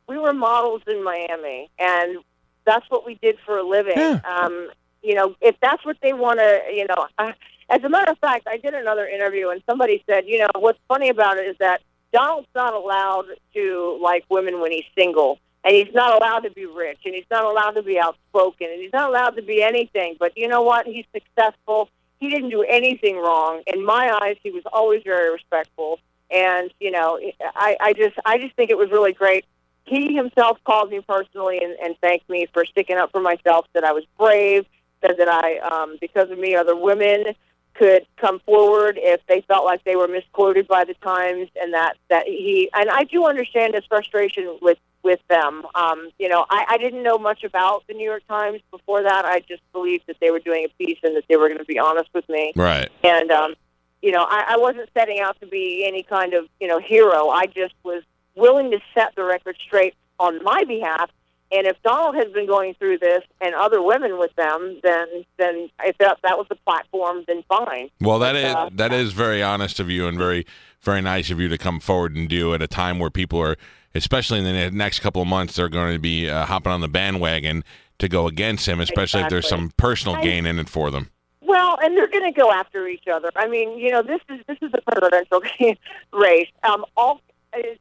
we 0.08 0.16
were 0.16 0.32
models 0.32 0.82
in 0.86 1.04
Miami, 1.04 1.68
and 1.78 2.18
that's 2.66 2.88
what 2.90 3.06
we 3.06 3.14
did 3.22 3.36
for 3.46 3.58
a 3.58 3.66
living. 3.66 3.96
Yeah. 3.96 4.20
Um, 4.28 4.70
you 5.02 5.14
know, 5.14 5.36
if 5.40 5.56
that's 5.62 5.84
what 5.84 5.96
they 6.02 6.12
want 6.12 6.40
to, 6.40 6.62
you 6.74 6.86
know. 6.86 7.06
Uh, 7.18 7.32
as 7.68 7.82
a 7.82 7.88
matter 7.88 8.12
of 8.12 8.18
fact, 8.18 8.46
I 8.46 8.58
did 8.58 8.74
another 8.74 9.06
interview, 9.06 9.48
and 9.48 9.62
somebody 9.68 10.02
said, 10.08 10.24
you 10.26 10.38
know, 10.38 10.48
what's 10.56 10.78
funny 10.88 11.08
about 11.08 11.38
it 11.38 11.46
is 11.48 11.56
that 11.58 11.80
Donald's 12.12 12.48
not 12.54 12.74
allowed 12.74 13.26
to 13.54 13.98
like 14.02 14.24
women 14.28 14.60
when 14.60 14.72
he's 14.72 14.84
single, 14.96 15.38
and 15.64 15.74
he's 15.74 15.92
not 15.92 16.14
allowed 16.14 16.40
to 16.40 16.50
be 16.50 16.66
rich, 16.66 16.98
and 17.04 17.14
he's 17.14 17.24
not 17.30 17.44
allowed 17.44 17.72
to 17.72 17.82
be 17.82 17.98
outspoken, 17.98 18.68
and 18.70 18.80
he's 18.80 18.92
not 18.92 19.08
allowed 19.08 19.30
to 19.30 19.42
be 19.42 19.62
anything. 19.62 20.16
But 20.18 20.36
you 20.36 20.48
know 20.48 20.62
what? 20.62 20.86
He's 20.86 21.06
successful. 21.12 21.88
He 22.20 22.30
didn't 22.30 22.50
do 22.50 22.62
anything 22.62 23.16
wrong. 23.16 23.62
In 23.66 23.84
my 23.84 24.16
eyes, 24.22 24.36
he 24.42 24.50
was 24.50 24.62
always 24.72 25.02
very 25.04 25.30
respectful. 25.32 25.98
And 26.30 26.72
you 26.80 26.90
know, 26.90 27.20
I, 27.54 27.76
I 27.80 27.92
just, 27.92 28.16
I 28.24 28.38
just 28.38 28.54
think 28.56 28.70
it 28.70 28.78
was 28.78 28.90
really 28.90 29.12
great. 29.12 29.44
He 29.86 30.14
himself 30.14 30.58
called 30.64 30.90
me 30.90 31.00
personally 31.00 31.60
and, 31.62 31.76
and 31.82 31.96
thanked 32.00 32.28
me 32.28 32.46
for 32.52 32.64
sticking 32.64 32.96
up 32.96 33.12
for 33.12 33.20
myself. 33.20 33.66
That 33.72 33.84
I 33.84 33.92
was 33.92 34.04
brave. 34.18 34.66
Said 35.02 35.16
that 35.18 35.28
I, 35.28 35.58
um, 35.58 35.98
because 36.00 36.30
of 36.30 36.38
me, 36.38 36.54
other 36.54 36.74
women 36.74 37.34
could 37.74 38.06
come 38.16 38.40
forward 38.40 38.98
if 39.00 39.20
they 39.26 39.42
felt 39.42 39.64
like 39.64 39.84
they 39.84 39.96
were 39.96 40.08
misquoted 40.08 40.66
by 40.66 40.84
the 40.84 40.94
Times, 40.94 41.48
and 41.60 41.74
that 41.74 41.96
that 42.08 42.26
he 42.26 42.70
and 42.74 42.88
I 42.90 43.04
do 43.04 43.26
understand 43.26 43.74
his 43.74 43.84
frustration 43.84 44.58
with 44.60 44.78
with 45.02 45.20
them. 45.28 45.64
Um, 45.74 46.10
you 46.18 46.28
know, 46.28 46.44
I, 46.50 46.64
I 46.70 46.78
didn't 46.78 47.02
know 47.02 47.18
much 47.18 47.44
about 47.44 47.86
the 47.86 47.94
New 47.94 48.04
York 48.04 48.26
Times 48.26 48.60
before 48.70 49.02
that. 49.02 49.24
I 49.24 49.40
just 49.40 49.62
believed 49.72 50.04
that 50.08 50.16
they 50.20 50.30
were 50.30 50.40
doing 50.40 50.64
a 50.64 50.84
piece 50.84 50.98
and 51.02 51.14
that 51.16 51.24
they 51.28 51.36
were 51.36 51.48
going 51.48 51.58
to 51.58 51.64
be 51.64 51.78
honest 51.78 52.08
with 52.12 52.28
me. 52.28 52.52
Right. 52.56 52.90
And 53.04 53.30
um, 53.30 53.54
you 54.02 54.10
know, 54.10 54.26
I, 54.28 54.44
I 54.50 54.56
wasn't 54.56 54.88
setting 54.96 55.20
out 55.20 55.38
to 55.40 55.46
be 55.46 55.84
any 55.86 56.02
kind 56.02 56.34
of 56.34 56.46
you 56.60 56.68
know 56.68 56.80
hero. 56.80 57.28
I 57.28 57.46
just 57.46 57.74
was 57.84 58.02
willing 58.36 58.70
to 58.70 58.78
set 58.94 59.14
the 59.16 59.24
record 59.24 59.56
straight 59.66 59.94
on 60.18 60.42
my 60.44 60.64
behalf. 60.64 61.10
And 61.52 61.66
if 61.66 61.80
Donald 61.82 62.16
has 62.16 62.32
been 62.32 62.46
going 62.46 62.74
through 62.74 62.98
this 62.98 63.22
and 63.40 63.54
other 63.54 63.80
women 63.80 64.18
with 64.18 64.34
them, 64.34 64.80
then 64.82 65.06
then 65.38 65.70
if 65.84 65.96
that 65.98 66.18
that 66.22 66.36
was 66.36 66.46
the 66.48 66.56
platform, 66.56 67.24
then 67.28 67.44
fine. 67.48 67.88
Well, 68.00 68.18
that 68.18 68.32
But, 68.32 68.44
is 68.44 68.54
uh, 68.54 68.68
that 68.74 68.92
is 68.92 69.12
very 69.12 69.42
honest 69.42 69.78
of 69.78 69.88
you 69.88 70.08
and 70.08 70.18
very 70.18 70.44
very 70.80 71.00
nice 71.00 71.30
of 71.30 71.40
you 71.40 71.48
to 71.48 71.58
come 71.58 71.80
forward 71.80 72.16
and 72.16 72.28
do 72.28 72.52
at 72.52 72.62
a 72.62 72.66
time 72.66 72.98
where 72.98 73.10
people 73.10 73.40
are, 73.40 73.56
especially 73.94 74.38
in 74.40 74.44
the 74.44 74.70
next 74.70 75.00
couple 75.00 75.22
of 75.22 75.28
months, 75.28 75.56
they're 75.56 75.68
going 75.68 75.92
to 75.92 75.98
be 76.00 76.28
uh, 76.28 76.46
hopping 76.46 76.72
on 76.72 76.80
the 76.80 76.88
bandwagon 76.88 77.62
to 77.98 78.08
go 78.08 78.26
against 78.26 78.66
him, 78.66 78.80
especially 78.80 79.22
if 79.22 79.28
there's 79.30 79.48
some 79.48 79.72
personal 79.76 80.20
gain 80.22 80.46
in 80.46 80.58
it 80.58 80.68
for 80.68 80.90
them. 80.90 81.10
Well, 81.40 81.78
and 81.80 81.96
they're 81.96 82.08
going 82.08 82.32
to 82.32 82.38
go 82.38 82.50
after 82.50 82.88
each 82.88 83.06
other. 83.12 83.30
I 83.36 83.46
mean, 83.46 83.78
you 83.78 83.90
know, 83.90 84.02
this 84.02 84.20
is 84.28 84.40
this 84.48 84.58
is 84.60 84.72
a 84.74 84.90
presidential 84.90 85.42
race. 86.12 86.48
Um, 86.64 86.84
all 86.96 87.20
it's 87.52 87.80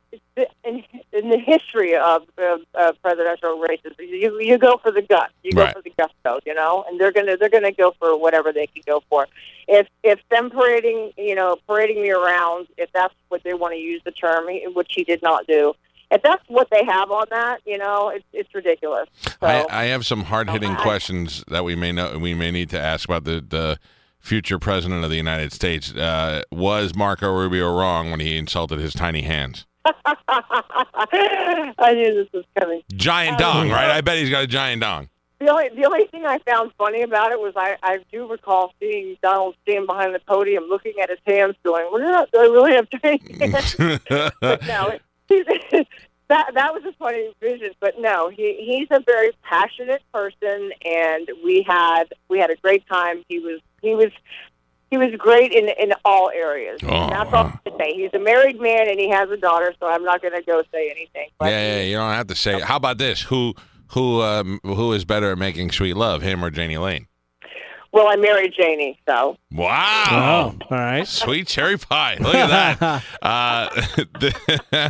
in, 0.64 0.84
in 1.14 1.30
the 1.30 1.38
history 1.40 1.96
of, 1.96 2.24
of, 2.38 2.60
of 2.74 3.02
presidential 3.02 3.58
races, 3.60 3.94
you 4.00 4.40
you 4.40 4.58
go 4.58 4.78
for 4.84 4.92
the 4.92 5.02
gut, 5.02 5.32
you 5.44 5.52
go 5.54 5.64
Right. 5.64 5.74
for 5.74 5.82
the 5.82 5.94
gusto, 5.98 6.40
you 6.46 6.54
know, 6.54 6.84
and 6.88 7.00
they're 7.00 7.12
gonna 7.12 7.38
they're 7.38 7.50
gonna 7.50 7.72
go 7.72 7.94
for 8.00 8.18
whatever 8.20 8.52
they 8.52 8.68
can 8.68 8.82
go 8.86 9.02
for. 9.10 9.28
If 9.68 9.88
if 10.04 10.20
them 10.30 10.50
parading, 10.50 11.14
you 11.18 11.36
know, 11.36 11.58
parading 11.68 12.02
me 12.02 12.12
around, 12.12 12.68
if 12.78 12.90
that's 12.94 13.14
what 13.30 13.44
they 13.44 13.54
want 13.54 13.74
to 13.74 13.80
use 13.80 14.02
the 14.04 14.12
term, 14.12 14.46
which 14.74 14.92
he 14.96 15.04
did 15.04 15.22
not 15.22 15.48
do. 15.48 15.74
If 16.12 16.22
that's 16.22 16.44
what 16.48 16.70
they 16.70 16.84
have 16.86 17.10
on 17.10 17.26
that, 17.32 17.62
you 17.66 17.78
know, 17.78 18.10
it's 18.10 18.26
it's 18.34 18.54
ridiculous. 18.54 19.08
So, 19.22 19.36
I, 19.42 19.66
I 19.70 19.84
have 19.86 20.06
some 20.06 20.26
hard 20.26 20.50
hitting 20.50 20.72
I- 20.72 20.82
questions 20.82 21.44
that 21.48 21.64
we 21.64 21.76
may 21.76 21.92
know 21.92 22.18
we 22.20 22.34
may 22.34 22.52
need 22.52 22.70
to 22.72 22.80
ask 22.80 23.08
about 23.08 23.24
the 23.24 23.42
the 23.48 23.80
future 24.20 24.60
president 24.60 25.04
of 25.04 25.10
the 25.10 25.16
United 25.18 25.52
States. 25.54 25.94
Uh, 25.94 26.42
was 26.52 26.96
Marco 26.96 27.32
Rubio 27.32 27.76
wrong 27.76 28.12
when 28.12 28.20
he 28.20 28.38
insulted 28.38 28.80
his 28.80 28.94
tiny 28.94 29.22
hands? 29.22 29.66
I 31.78 31.94
knew 31.94 32.14
this 32.16 32.28
was 32.34 32.46
coming. 32.60 32.82
Giant 32.94 33.36
Oh, 33.40 33.40
dong, 33.54 33.70
right? 33.70 33.92
I 33.92 34.02
bet 34.02 34.18
he's 34.18 34.30
got 34.30 34.44
a 34.44 34.48
giant 34.48 34.82
dong. 34.82 35.10
the 35.40 35.50
only 35.50 35.70
the 35.76 35.86
only 35.86 36.06
thing 36.08 36.26
I 36.26 36.40
found 36.40 36.72
funny 36.78 37.02
about 37.02 37.32
it 37.32 37.40
was 37.40 37.54
I 37.56 37.76
I 37.84 37.98
do 38.12 38.28
recall 38.30 38.74
seeing 38.80 39.18
Donald 39.22 39.56
stand 39.64 39.88
behind 39.88 40.16
the 40.16 40.20
podium, 40.20 40.66
looking 40.70 40.94
at 41.02 41.10
his 41.10 41.20
hands, 41.28 41.56
going, 41.64 41.88
"Well, 41.92 42.02
not, 42.02 42.32
do 42.32 42.40
I 42.40 42.44
really 42.44 42.74
have 42.74 42.88
hands?" 43.04 43.76
but 43.78 44.62
no, 44.68 44.92
it, 45.30 45.88
that 46.30 46.52
that 46.54 46.74
was 46.74 46.84
a 46.86 46.94
funny 46.94 47.34
vision. 47.42 47.72
But 47.80 47.96
no, 48.00 48.30
he 48.30 48.58
he's 48.66 48.88
a 48.92 49.02
very 49.06 49.32
passionate 49.44 50.02
person, 50.14 50.72
and 50.86 51.30
we 51.44 51.64
had 51.68 52.06
we 52.30 52.40
had 52.40 52.50
a 52.50 52.56
great 52.58 52.88
time. 52.88 53.24
He 53.28 53.40
was 53.40 53.60
he 53.82 53.94
was 53.94 54.12
he 54.90 54.98
was 54.98 55.12
great 55.18 55.52
in 55.52 55.70
in 55.70 55.94
all 56.04 56.30
areas. 56.30 56.80
Oh, 56.84 57.10
That's 57.10 57.34
all 57.34 57.46
wow. 57.46 57.60
I 57.66 57.70
can 57.70 57.80
say. 57.80 57.94
He's 57.94 58.14
a 58.14 58.20
married 58.20 58.60
man 58.60 58.90
and 58.90 59.00
he 59.00 59.10
has 59.10 59.30
a 59.30 59.38
daughter, 59.38 59.74
so 59.80 59.88
I'm 59.88 60.04
not 60.04 60.22
going 60.22 60.34
to 60.36 60.44
go 60.44 60.64
say 60.72 60.90
anything. 60.90 61.30
But 61.40 61.48
yeah, 61.48 61.78
yeah, 61.78 61.84
you 61.84 61.96
don't 61.98 62.14
have 62.14 62.28
to 62.28 62.36
say. 62.36 62.60
How 62.60 62.78
about 62.78 62.98
this? 62.98 63.22
Who 63.24 63.54
who 63.90 64.22
um, 64.22 64.60
who 64.64 64.94
is 64.94 65.06
better 65.06 65.32
at 65.32 65.38
making 65.38 65.72
sweet 65.72 65.96
love, 65.96 66.22
him 66.22 66.44
or 66.44 66.52
Jani 66.52 66.78
Lane? 66.78 67.08
well, 67.96 68.10
I 68.10 68.18
married 68.18 68.54
Jani, 68.58 69.00
so 69.08 69.38
Wow. 69.54 70.58
Oh, 70.60 70.66
all 70.70 70.78
right. 70.78 71.08
Sweet 71.08 71.48
cherry 71.48 71.78
pie. 71.78 72.18
Look 72.20 72.36
at 72.36 72.78
that. 72.78 73.04
uh, 73.22 74.90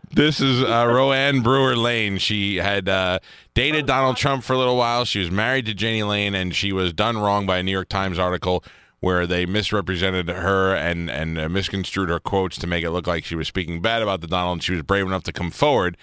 this 0.14 0.40
is 0.40 0.62
uh, 0.62 0.86
Rowanne 0.86 1.42
Brewer 1.42 1.76
Lane. 1.76 2.16
She 2.16 2.56
had 2.56 2.88
uh, 2.88 3.18
dated 3.52 3.84
Donald 3.84 4.16
Trump 4.16 4.42
for 4.42 4.54
a 4.54 4.58
little 4.58 4.78
while. 4.78 5.04
She 5.04 5.18
was 5.18 5.30
married 5.30 5.66
to 5.66 5.74
Jani 5.74 6.02
Lane, 6.04 6.34
and 6.34 6.54
she 6.56 6.72
was 6.72 6.94
done 6.94 7.18
wrong 7.18 7.44
by 7.44 7.58
a 7.58 7.62
New 7.62 7.72
York 7.72 7.90
Times 7.90 8.18
article 8.18 8.64
where 9.00 9.26
they 9.26 9.46
misrepresented 9.46 10.28
her 10.28 10.74
and, 10.74 11.10
and 11.10 11.38
uh, 11.38 11.48
misconstrued 11.48 12.08
her 12.08 12.18
quotes 12.18 12.56
to 12.58 12.66
make 12.66 12.84
it 12.84 12.90
look 12.90 13.06
like 13.06 13.24
she 13.24 13.36
was 13.36 13.46
speaking 13.46 13.80
bad 13.80 14.02
about 14.02 14.20
the 14.20 14.26
Donald. 14.26 14.56
And 14.56 14.64
she 14.64 14.72
was 14.72 14.82
brave 14.82 15.06
enough 15.06 15.22
to 15.24 15.32
come 15.32 15.50
forward 15.50 15.96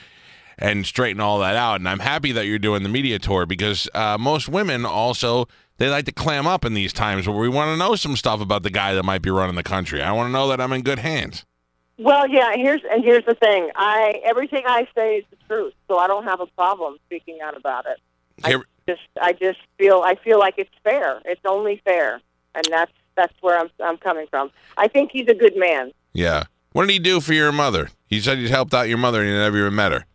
and 0.57 0.85
straighten 0.85 1.19
all 1.19 1.39
that 1.39 1.55
out. 1.55 1.75
And 1.79 1.89
I'm 1.89 1.99
happy 1.99 2.31
that 2.31 2.45
you're 2.45 2.59
doing 2.59 2.83
the 2.83 2.89
media 2.89 3.19
tour 3.19 3.45
because 3.45 3.89
uh, 3.93 4.17
most 4.19 4.47
women 4.47 4.85
also 4.85 5.47
they 5.77 5.89
like 5.89 6.05
to 6.05 6.11
clam 6.11 6.45
up 6.45 6.65
in 6.65 6.73
these 6.73 6.93
times 6.93 7.27
where 7.27 7.37
we 7.37 7.49
want 7.49 7.69
to 7.69 7.77
know 7.77 7.95
some 7.95 8.15
stuff 8.15 8.41
about 8.41 8.63
the 8.63 8.69
guy 8.69 8.93
that 8.93 9.03
might 9.03 9.21
be 9.21 9.31
running 9.31 9.55
the 9.55 9.63
country. 9.63 10.01
I 10.01 10.11
want 10.11 10.27
to 10.27 10.31
know 10.31 10.47
that 10.49 10.61
I'm 10.61 10.71
in 10.71 10.81
good 10.81 10.99
hands. 10.99 11.45
Well, 11.97 12.27
yeah. 12.27 12.55
Here's 12.55 12.81
and 12.89 13.03
here's 13.03 13.25
the 13.25 13.35
thing. 13.35 13.69
I 13.75 14.21
everything 14.23 14.63
I 14.65 14.87
say 14.95 15.17
is 15.17 15.25
the 15.29 15.37
truth, 15.47 15.73
so 15.87 15.97
I 15.97 16.07
don't 16.07 16.23
have 16.23 16.41
a 16.41 16.47
problem 16.47 16.97
speaking 17.05 17.39
out 17.43 17.55
about 17.55 17.85
it. 17.85 17.99
Here, 18.45 18.59
I 18.59 18.91
just 18.91 19.01
I 19.21 19.33
just 19.33 19.59
feel 19.77 20.01
I 20.03 20.15
feel 20.15 20.39
like 20.39 20.55
it's 20.57 20.73
fair. 20.83 21.21
It's 21.25 21.41
only 21.45 21.81
fair, 21.85 22.19
and 22.55 22.65
that's 22.69 22.91
that's 23.15 23.33
where 23.41 23.57
I'm 23.59 23.69
I'm 23.83 23.97
coming 23.97 24.27
from. 24.29 24.51
I 24.77 24.87
think 24.87 25.11
he's 25.11 25.27
a 25.27 25.35
good 25.35 25.55
man. 25.55 25.91
yeah. 26.13 26.43
What 26.73 26.87
did 26.87 26.93
he 26.93 26.97
do 26.99 27.21
for 27.21 27.33
your 27.33 27.51
mother? 27.51 27.89
He 28.07 28.19
said 28.19 28.39
he's 28.39 28.49
helped 28.49 28.73
out 28.73 28.89
your 28.89 28.97
mother 28.97 29.21
and 29.21 29.29
you 29.29 29.37
never 29.37 29.59
even 29.59 29.75
met 29.75 29.91
her. 29.91 30.05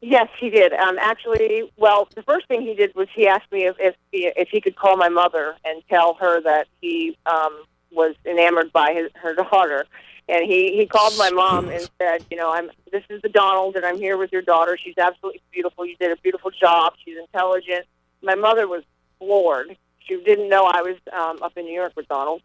Yes, 0.00 0.28
he 0.38 0.48
did. 0.48 0.72
Um, 0.72 0.96
actually, 1.00 1.68
well, 1.76 2.06
the 2.14 2.22
first 2.22 2.46
thing 2.46 2.62
he 2.62 2.74
did 2.74 2.94
was 2.94 3.08
he 3.12 3.26
asked 3.26 3.50
me 3.50 3.64
if 3.66 3.74
if 3.80 3.96
he, 4.12 4.30
if 4.36 4.48
he 4.48 4.60
could 4.60 4.76
call 4.76 4.96
my 4.96 5.08
mother 5.08 5.56
and 5.64 5.82
tell 5.88 6.14
her 6.20 6.40
that 6.42 6.68
he 6.80 7.18
um, 7.26 7.64
was 7.90 8.14
enamored 8.24 8.72
by 8.72 8.92
his, 8.92 9.10
her 9.14 9.34
daughter. 9.34 9.86
And 10.28 10.44
he 10.44 10.76
he 10.76 10.86
called 10.86 11.14
my 11.18 11.30
mom 11.30 11.68
and 11.68 11.88
said, 11.98 12.24
you 12.30 12.36
know, 12.36 12.52
I'm 12.52 12.70
this 12.92 13.02
is 13.10 13.20
the 13.22 13.28
Donald, 13.28 13.74
and 13.74 13.84
I'm 13.84 13.98
here 13.98 14.16
with 14.16 14.30
your 14.30 14.42
daughter. 14.42 14.78
She's 14.82 14.96
absolutely 14.96 15.42
beautiful. 15.52 15.84
You 15.84 15.96
did 15.96 16.12
a 16.12 16.16
beautiful 16.16 16.50
job. 16.52 16.94
She's 17.04 17.18
intelligent. 17.18 17.86
My 18.22 18.34
mother 18.36 18.68
was 18.68 18.84
floored. 19.18 19.76
She 20.06 20.22
didn't 20.22 20.48
know 20.48 20.64
I 20.64 20.82
was 20.82 20.96
um, 21.12 21.42
up 21.42 21.56
in 21.56 21.64
New 21.64 21.74
York 21.74 21.92
with 21.96 22.08
Donald. 22.08 22.42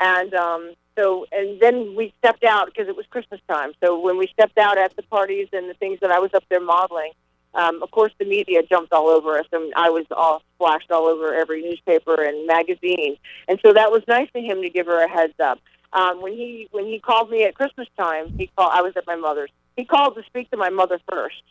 And 0.00 0.32
um, 0.34 0.74
so, 0.96 1.26
and 1.32 1.60
then 1.60 1.94
we 1.96 2.12
stepped 2.18 2.44
out 2.44 2.66
because 2.66 2.88
it 2.88 2.96
was 2.96 3.06
Christmas 3.10 3.40
time. 3.48 3.72
So 3.82 3.98
when 4.00 4.16
we 4.18 4.28
stepped 4.28 4.58
out 4.58 4.78
at 4.78 4.94
the 4.96 5.02
parties 5.02 5.48
and 5.52 5.68
the 5.68 5.74
things 5.74 5.98
that 6.00 6.10
I 6.10 6.18
was 6.18 6.32
up 6.34 6.44
there 6.48 6.60
modeling, 6.60 7.12
um, 7.54 7.82
of 7.82 7.90
course 7.90 8.12
the 8.18 8.24
media 8.24 8.62
jumped 8.62 8.92
all 8.92 9.08
over 9.08 9.38
us, 9.38 9.46
and 9.52 9.72
I 9.74 9.90
was 9.90 10.04
all 10.10 10.42
splashed 10.54 10.90
all 10.92 11.06
over 11.06 11.34
every 11.34 11.62
newspaper 11.62 12.22
and 12.22 12.46
magazine. 12.46 13.16
And 13.48 13.58
so 13.64 13.72
that 13.72 13.90
was 13.90 14.02
nice 14.06 14.28
of 14.34 14.44
him 14.44 14.62
to 14.62 14.68
give 14.68 14.86
her 14.86 15.02
a 15.02 15.08
heads 15.08 15.34
up. 15.40 15.58
Um, 15.92 16.20
when 16.20 16.32
he 16.34 16.68
when 16.70 16.84
he 16.84 17.00
called 17.00 17.30
me 17.30 17.44
at 17.44 17.54
Christmas 17.54 17.88
time, 17.96 18.28
he 18.36 18.50
called. 18.54 18.72
I 18.74 18.82
was 18.82 18.92
at 18.96 19.06
my 19.06 19.16
mother's. 19.16 19.50
He 19.76 19.84
called 19.84 20.16
to 20.16 20.22
speak 20.24 20.50
to 20.50 20.56
my 20.56 20.68
mother 20.68 21.00
first. 21.10 21.42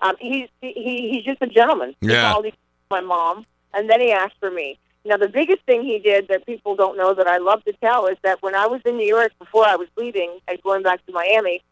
Um, 0.00 0.16
he's 0.18 0.48
he, 0.60 1.10
he's 1.12 1.24
just 1.24 1.40
a 1.40 1.46
gentleman. 1.46 1.94
He 2.00 2.08
Yeah. 2.08 2.32
called 2.32 2.46
my 2.90 3.00
mom, 3.00 3.46
and 3.72 3.88
then 3.88 4.00
he 4.00 4.10
asked 4.12 4.34
for 4.40 4.50
me. 4.50 4.78
Now, 5.06 5.18
the 5.18 5.28
biggest 5.28 5.62
thing 5.64 5.82
he 5.82 5.98
did 5.98 6.28
that 6.28 6.46
people 6.46 6.76
don't 6.76 6.96
know 6.96 7.12
that 7.12 7.26
I 7.26 7.36
love 7.36 7.62
to 7.64 7.72
tell 7.74 8.06
is 8.06 8.16
that 8.22 8.42
when 8.42 8.54
I 8.54 8.66
was 8.66 8.80
in 8.86 8.96
New 8.96 9.06
York 9.06 9.32
before 9.38 9.66
I 9.66 9.76
was 9.76 9.88
leaving 9.96 10.38
and 10.48 10.60
going 10.62 10.82
back 10.82 11.04
to 11.06 11.12
Miami, 11.12 11.62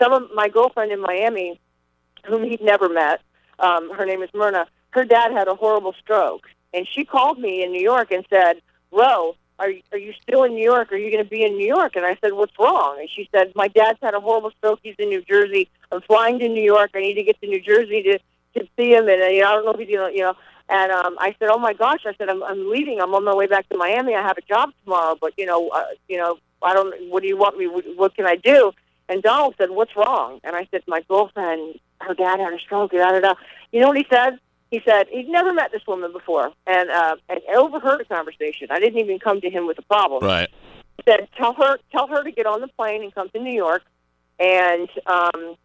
some 0.00 0.12
of 0.12 0.30
my 0.34 0.48
girlfriend 0.48 0.92
in 0.92 1.00
Miami, 1.00 1.58
whom 2.26 2.44
he'd 2.44 2.62
never 2.62 2.88
met, 2.88 3.20
um, 3.58 3.90
her 3.92 4.06
name 4.06 4.22
is 4.22 4.30
Myrna, 4.34 4.66
her 4.90 5.04
dad 5.04 5.32
had 5.32 5.48
a 5.48 5.54
horrible 5.54 5.94
stroke. 6.00 6.46
And 6.72 6.86
she 6.86 7.04
called 7.04 7.38
me 7.40 7.64
in 7.64 7.72
New 7.72 7.82
York 7.82 8.12
and 8.12 8.24
said, 8.30 8.60
Ro, 8.92 9.34
are 9.58 9.70
are 9.92 9.98
you 9.98 10.12
still 10.22 10.44
in 10.44 10.54
New 10.54 10.64
York? 10.64 10.92
Are 10.92 10.96
you 10.96 11.10
going 11.10 11.24
to 11.24 11.30
be 11.30 11.42
in 11.42 11.56
New 11.56 11.66
York? 11.66 11.96
And 11.96 12.04
I 12.04 12.16
said, 12.20 12.34
what's 12.34 12.56
wrong? 12.58 12.98
And 13.00 13.08
she 13.10 13.28
said, 13.32 13.52
my 13.54 13.68
dad's 13.68 13.98
had 14.02 14.14
a 14.14 14.20
horrible 14.20 14.52
stroke. 14.58 14.80
He's 14.82 14.96
in 14.98 15.08
New 15.08 15.22
Jersey. 15.22 15.68
I'm 15.90 16.02
flying 16.02 16.38
to 16.38 16.48
New 16.48 16.62
York. 16.62 16.90
I 16.94 17.00
need 17.00 17.14
to 17.14 17.22
get 17.22 17.40
to 17.40 17.46
New 17.46 17.60
Jersey 17.60 18.02
to, 18.02 18.18
to 18.60 18.68
see 18.76 18.92
him. 18.92 19.08
And 19.08 19.22
uh, 19.22 19.26
you 19.26 19.40
know, 19.40 19.48
I 19.48 19.52
don't 19.54 19.64
know 19.64 19.72
if 19.72 19.80
he's, 19.80 19.88
you 19.88 19.96
know, 19.96 20.08
you 20.08 20.20
know, 20.20 20.34
and 20.68 20.90
um, 20.92 21.16
I 21.18 21.34
said, 21.38 21.48
"Oh 21.50 21.58
my 21.58 21.72
gosh!" 21.72 22.00
I 22.06 22.14
said, 22.18 22.28
"I'm, 22.28 22.42
I'm 22.42 22.70
leaving. 22.70 23.00
I'm 23.00 23.14
on 23.14 23.24
my 23.24 23.34
way 23.34 23.46
back 23.46 23.68
to 23.68 23.76
Miami. 23.76 24.14
I 24.14 24.22
have 24.22 24.38
a 24.38 24.42
job 24.42 24.70
tomorrow, 24.84 25.16
but 25.20 25.32
you 25.36 25.46
know, 25.46 25.68
uh, 25.68 25.84
you 26.08 26.18
know, 26.18 26.38
I 26.62 26.74
don't. 26.74 26.94
What 27.10 27.22
do 27.22 27.28
you 27.28 27.36
want 27.36 27.56
me? 27.56 27.66
What, 27.66 27.84
what 27.96 28.14
can 28.16 28.26
I 28.26 28.36
do?" 28.36 28.72
And 29.08 29.22
Donald 29.22 29.54
said, 29.58 29.70
"What's 29.70 29.94
wrong?" 29.94 30.40
And 30.42 30.56
I 30.56 30.66
said, 30.70 30.82
"My 30.88 31.02
girlfriend, 31.08 31.78
her 32.00 32.14
dad 32.14 32.40
had 32.40 32.52
a 32.52 32.58
stroke." 32.58 32.92
Da 32.92 33.12
da 33.12 33.20
da. 33.20 33.34
You 33.70 33.80
know 33.80 33.88
what 33.88 33.96
he 33.96 34.06
said? 34.10 34.38
He 34.70 34.80
said 34.84 35.06
he'd 35.08 35.28
never 35.28 35.52
met 35.52 35.70
this 35.70 35.86
woman 35.86 36.12
before, 36.12 36.50
and 36.66 36.90
uh, 36.90 37.16
and 37.28 37.40
overheard 37.56 38.00
a 38.00 38.04
conversation. 38.04 38.68
I 38.70 38.80
didn't 38.80 38.98
even 38.98 39.20
come 39.20 39.40
to 39.42 39.50
him 39.50 39.66
with 39.66 39.78
a 39.78 39.82
problem 39.82 40.24
Right. 40.24 40.48
He 40.96 41.02
said, 41.08 41.28
"Tell 41.36 41.54
her, 41.54 41.78
tell 41.92 42.08
her 42.08 42.24
to 42.24 42.32
get 42.32 42.46
on 42.46 42.60
the 42.60 42.68
plane 42.68 43.04
and 43.04 43.14
come 43.14 43.28
to 43.28 43.38
New 43.38 43.54
York, 43.54 43.82
and 44.40 44.88
um, 45.06 45.56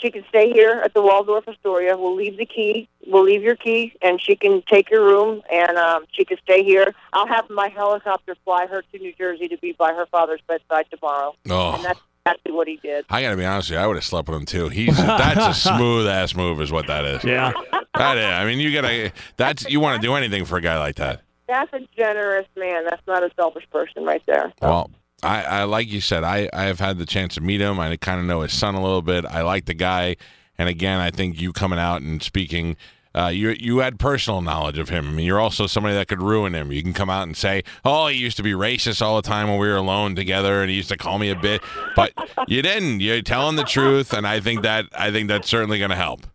she 0.00 0.10
can 0.10 0.24
stay 0.28 0.52
here 0.52 0.80
at 0.84 0.94
the 0.94 1.02
Waldorf 1.02 1.46
Astoria. 1.48 1.96
We'll 1.96 2.14
leave 2.16 2.36
the 2.38 2.46
key. 2.46 2.88
We'll 3.06 3.24
leave 3.24 3.42
your 3.42 3.56
key, 3.56 3.94
and 4.02 4.20
she 4.20 4.36
can 4.36 4.62
take 4.70 4.90
your 4.90 5.04
room, 5.04 5.42
and 5.52 5.76
um, 5.76 6.04
she 6.12 6.24
can 6.24 6.38
stay 6.42 6.62
here. 6.62 6.94
I'll 7.12 7.26
have 7.26 7.48
my 7.50 7.68
helicopter 7.68 8.36
fly 8.44 8.66
her 8.66 8.82
to 8.82 8.98
New 8.98 9.12
Jersey 9.14 9.48
to 9.48 9.58
be 9.58 9.72
by 9.72 9.92
her 9.92 10.06
father's 10.06 10.40
bedside 10.46 10.86
tomorrow." 10.90 11.34
And 11.44 11.52
Oh, 11.52 11.80
that's 11.82 12.00
exactly 12.24 12.52
what 12.52 12.68
he 12.68 12.76
did. 12.76 13.04
I 13.10 13.22
got 13.22 13.30
to 13.30 13.36
be 13.36 13.44
honest 13.44 13.70
with 13.70 13.78
you. 13.78 13.82
I 13.82 13.86
would 13.86 13.96
have 13.96 14.04
slept 14.04 14.28
with 14.28 14.38
him 14.38 14.46
too. 14.46 14.68
He's 14.68 14.96
that's 14.96 15.58
a 15.58 15.60
smooth 15.76 16.06
ass 16.06 16.34
move, 16.34 16.60
is 16.60 16.70
what 16.70 16.86
that 16.86 17.04
is. 17.04 17.24
Yeah. 17.24 17.52
That 17.94 18.16
is. 18.18 18.24
I 18.24 18.44
mean, 18.44 18.60
you 18.60 18.72
gotta. 18.72 19.12
That's 19.36 19.68
you 19.68 19.80
want 19.80 20.00
to 20.00 20.06
do 20.06 20.14
anything 20.14 20.44
for 20.44 20.56
a 20.56 20.60
guy 20.62 20.78
like 20.78 20.96
that. 20.96 21.22
That's 21.48 21.72
a 21.72 21.80
generous 21.96 22.46
man. 22.56 22.84
That's 22.88 23.04
not 23.08 23.24
a 23.24 23.30
selfish 23.34 23.64
person 23.72 24.04
right 24.04 24.22
there. 24.26 24.52
So. 24.60 24.68
Well, 24.68 24.90
I, 25.22 25.42
I 25.42 25.64
like 25.64 25.88
you 25.90 26.00
said, 26.00 26.24
I, 26.24 26.48
I 26.52 26.64
have 26.64 26.80
had 26.80 26.98
the 26.98 27.06
chance 27.06 27.34
to 27.34 27.40
meet 27.40 27.60
him. 27.60 27.78
I 27.78 27.96
kind 27.96 28.20
of 28.20 28.26
know 28.26 28.40
his 28.42 28.52
son 28.52 28.74
a 28.74 28.82
little 28.82 29.02
bit. 29.02 29.24
I 29.26 29.42
like 29.42 29.66
the 29.66 29.74
guy, 29.74 30.16
and 30.58 30.68
again, 30.68 31.00
I 31.00 31.10
think 31.10 31.40
you 31.40 31.52
coming 31.52 31.78
out 31.78 32.02
and 32.02 32.22
speaking, 32.22 32.76
uh, 33.14 33.26
you 33.26 33.50
you 33.58 33.78
had 33.78 33.98
personal 33.98 34.40
knowledge 34.40 34.78
of 34.78 34.88
him. 34.88 35.08
I 35.08 35.10
mean, 35.10 35.26
you're 35.26 35.40
also 35.40 35.66
somebody 35.66 35.94
that 35.96 36.06
could 36.06 36.22
ruin 36.22 36.54
him. 36.54 36.70
You 36.70 36.82
can 36.82 36.92
come 36.92 37.10
out 37.10 37.24
and 37.24 37.36
say, 37.36 37.64
"Oh, 37.84 38.06
he 38.06 38.16
used 38.16 38.36
to 38.36 38.42
be 38.42 38.52
racist 38.52 39.02
all 39.02 39.16
the 39.16 39.28
time 39.28 39.48
when 39.48 39.58
we 39.58 39.68
were 39.68 39.76
alone 39.76 40.14
together, 40.14 40.60
and 40.60 40.70
he 40.70 40.76
used 40.76 40.90
to 40.90 40.96
call 40.96 41.18
me 41.18 41.30
a 41.30 41.36
bit," 41.36 41.60
but 41.96 42.12
you 42.46 42.62
didn't. 42.62 43.00
You're 43.00 43.22
telling 43.22 43.56
the 43.56 43.64
truth, 43.64 44.12
and 44.12 44.26
I 44.26 44.38
think 44.40 44.62
that 44.62 44.86
I 44.96 45.10
think 45.10 45.28
that's 45.28 45.48
certainly 45.48 45.78
going 45.78 45.90
to 45.90 45.96
help. 45.96 46.26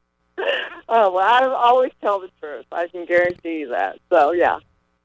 Oh 0.88 1.12
well, 1.12 1.24
I 1.24 1.46
always 1.48 1.92
tell 2.02 2.20
the 2.20 2.30
truth. 2.42 2.66
I 2.72 2.88
can 2.88 3.06
guarantee 3.06 3.60
you 3.60 3.70
that. 3.70 4.00
So 4.12 4.34
yeah. 4.34 4.60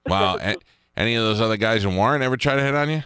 Wow. 0.06 0.38
any 0.96 1.14
of 1.14 1.22
those 1.22 1.40
other 1.40 1.56
guys 1.56 1.84
in 1.84 1.94
Warrant 1.94 2.24
ever 2.24 2.36
try 2.36 2.56
to 2.56 2.62
hit 2.62 2.74
on 2.74 2.90
you? 2.90 3.02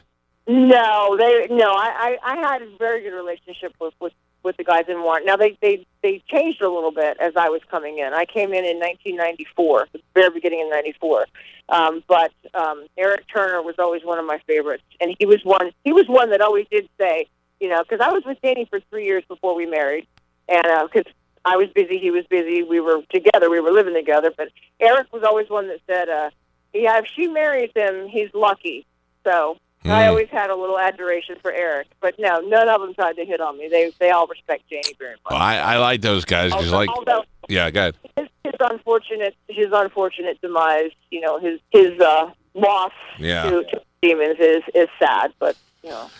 No, 0.47 1.17
they 1.17 1.47
no. 1.51 1.73
I, 1.73 2.19
I, 2.23 2.33
I 2.35 2.37
had 2.37 2.63
a 2.63 2.77
very 2.77 3.03
good 3.03 3.17
relationship 3.17 3.75
with, 3.81 3.95
with, 3.99 4.13
with 4.43 4.57
the 4.59 4.65
guys 4.65 4.85
in 4.89 5.03
Warrant. 5.03 5.25
Now 5.25 5.37
they, 5.37 5.57
they 5.63 5.87
they 6.03 6.23
changed 6.29 6.61
a 6.61 6.69
little 6.69 6.93
bit 6.93 7.17
as 7.19 7.33
I 7.35 7.49
was 7.49 7.63
coming 7.71 7.99
in. 7.99 8.13
I 8.13 8.27
came 8.27 8.53
in 8.53 8.65
in 8.65 8.79
1994, 8.79 9.89
the 9.93 10.01
very 10.15 10.31
beginning 10.31 10.63
of 10.67 10.71
'94. 10.71 11.27
Um, 11.71 12.05
but 12.07 12.31
um, 12.53 12.87
Eric 12.99 13.25
Turner 13.33 13.63
was 13.63 13.77
always 13.79 14.05
one 14.05 14.19
of 14.19 14.27
my 14.27 14.39
favorites, 14.47 14.83
and 15.01 15.17
he 15.19 15.25
was 15.25 15.41
one. 15.45 15.71
He 15.83 15.95
was 15.95 16.05
one 16.09 16.29
that 16.31 16.43
always 16.43 16.67
did 16.71 16.91
say, 17.01 17.27
you 17.59 17.71
know, 17.71 17.83
because 17.83 18.07
I 18.07 18.13
was 18.13 18.23
with 18.27 18.37
Danny 18.43 18.67
for 18.67 18.81
three 18.91 19.07
years 19.07 19.25
before 19.27 19.55
we 19.55 19.65
married, 19.65 20.07
and 20.51 20.91
because 20.93 21.11
I 21.47 21.57
was 21.57 21.69
busy, 21.75 21.99
he 21.99 22.11
was 22.11 22.27
busy. 22.29 22.63
We 22.63 22.81
were 22.81 23.01
together, 23.11 23.49
we 23.49 23.61
were 23.61 23.73
living 23.73 23.95
together. 23.95 24.31
But 24.37 24.49
Eric 24.79 25.11
was 25.11 25.23
always 25.23 25.49
one 25.49 25.69
that 25.69 25.81
said, 25.87 26.11
uh, 26.11 26.29
"Yeah, 26.75 26.99
if 26.99 27.07
she 27.17 27.29
marries 27.29 27.71
him, 27.75 28.09
he's 28.09 28.29
lucky." 28.35 28.85
So 29.25 29.57
I 29.87 30.05
Hmm. 30.05 30.09
always 30.11 30.29
had 30.31 30.49
a 30.49 30.55
little 30.57 30.79
adoration 30.79 31.37
for 31.43 31.53
Eric, 31.53 31.89
but 32.01 32.15
no, 32.19 32.41
none 32.41 32.69
of 32.71 32.81
them 32.81 32.95
tried 32.95 33.17
to 33.17 33.25
hit 33.27 33.41
on 33.41 33.59
me. 33.59 33.69
They 33.69 33.93
they 34.01 34.11
all 34.11 34.27
respect 34.27 34.63
Jani 34.71 34.95
very 34.99 35.13
much. 35.13 35.31
Well, 35.31 35.39
I, 35.41 35.57
I 35.59 35.77
like 35.77 36.01
those 36.01 36.25
guys 36.25 36.53
because, 36.53 36.73
like, 36.73 36.89
although 36.89 37.25
yeah, 37.49 37.71
go 37.71 37.81
ahead. 37.81 37.97
his, 38.17 38.29
his 38.45 38.55
unfortunate 38.61 39.35
his 39.49 39.67
unfortunate 39.73 40.41
demise, 40.41 40.91
you 41.11 41.21
know, 41.21 41.39
his 41.39 41.61
his 41.71 42.01
uh, 42.01 42.31
loss 42.55 42.93
Yeah. 43.19 43.43
to, 43.43 43.63
to 43.65 43.81
demons 44.01 44.37
is 44.41 44.63
is 44.75 44.89
sad, 44.99 45.35
but 45.39 45.55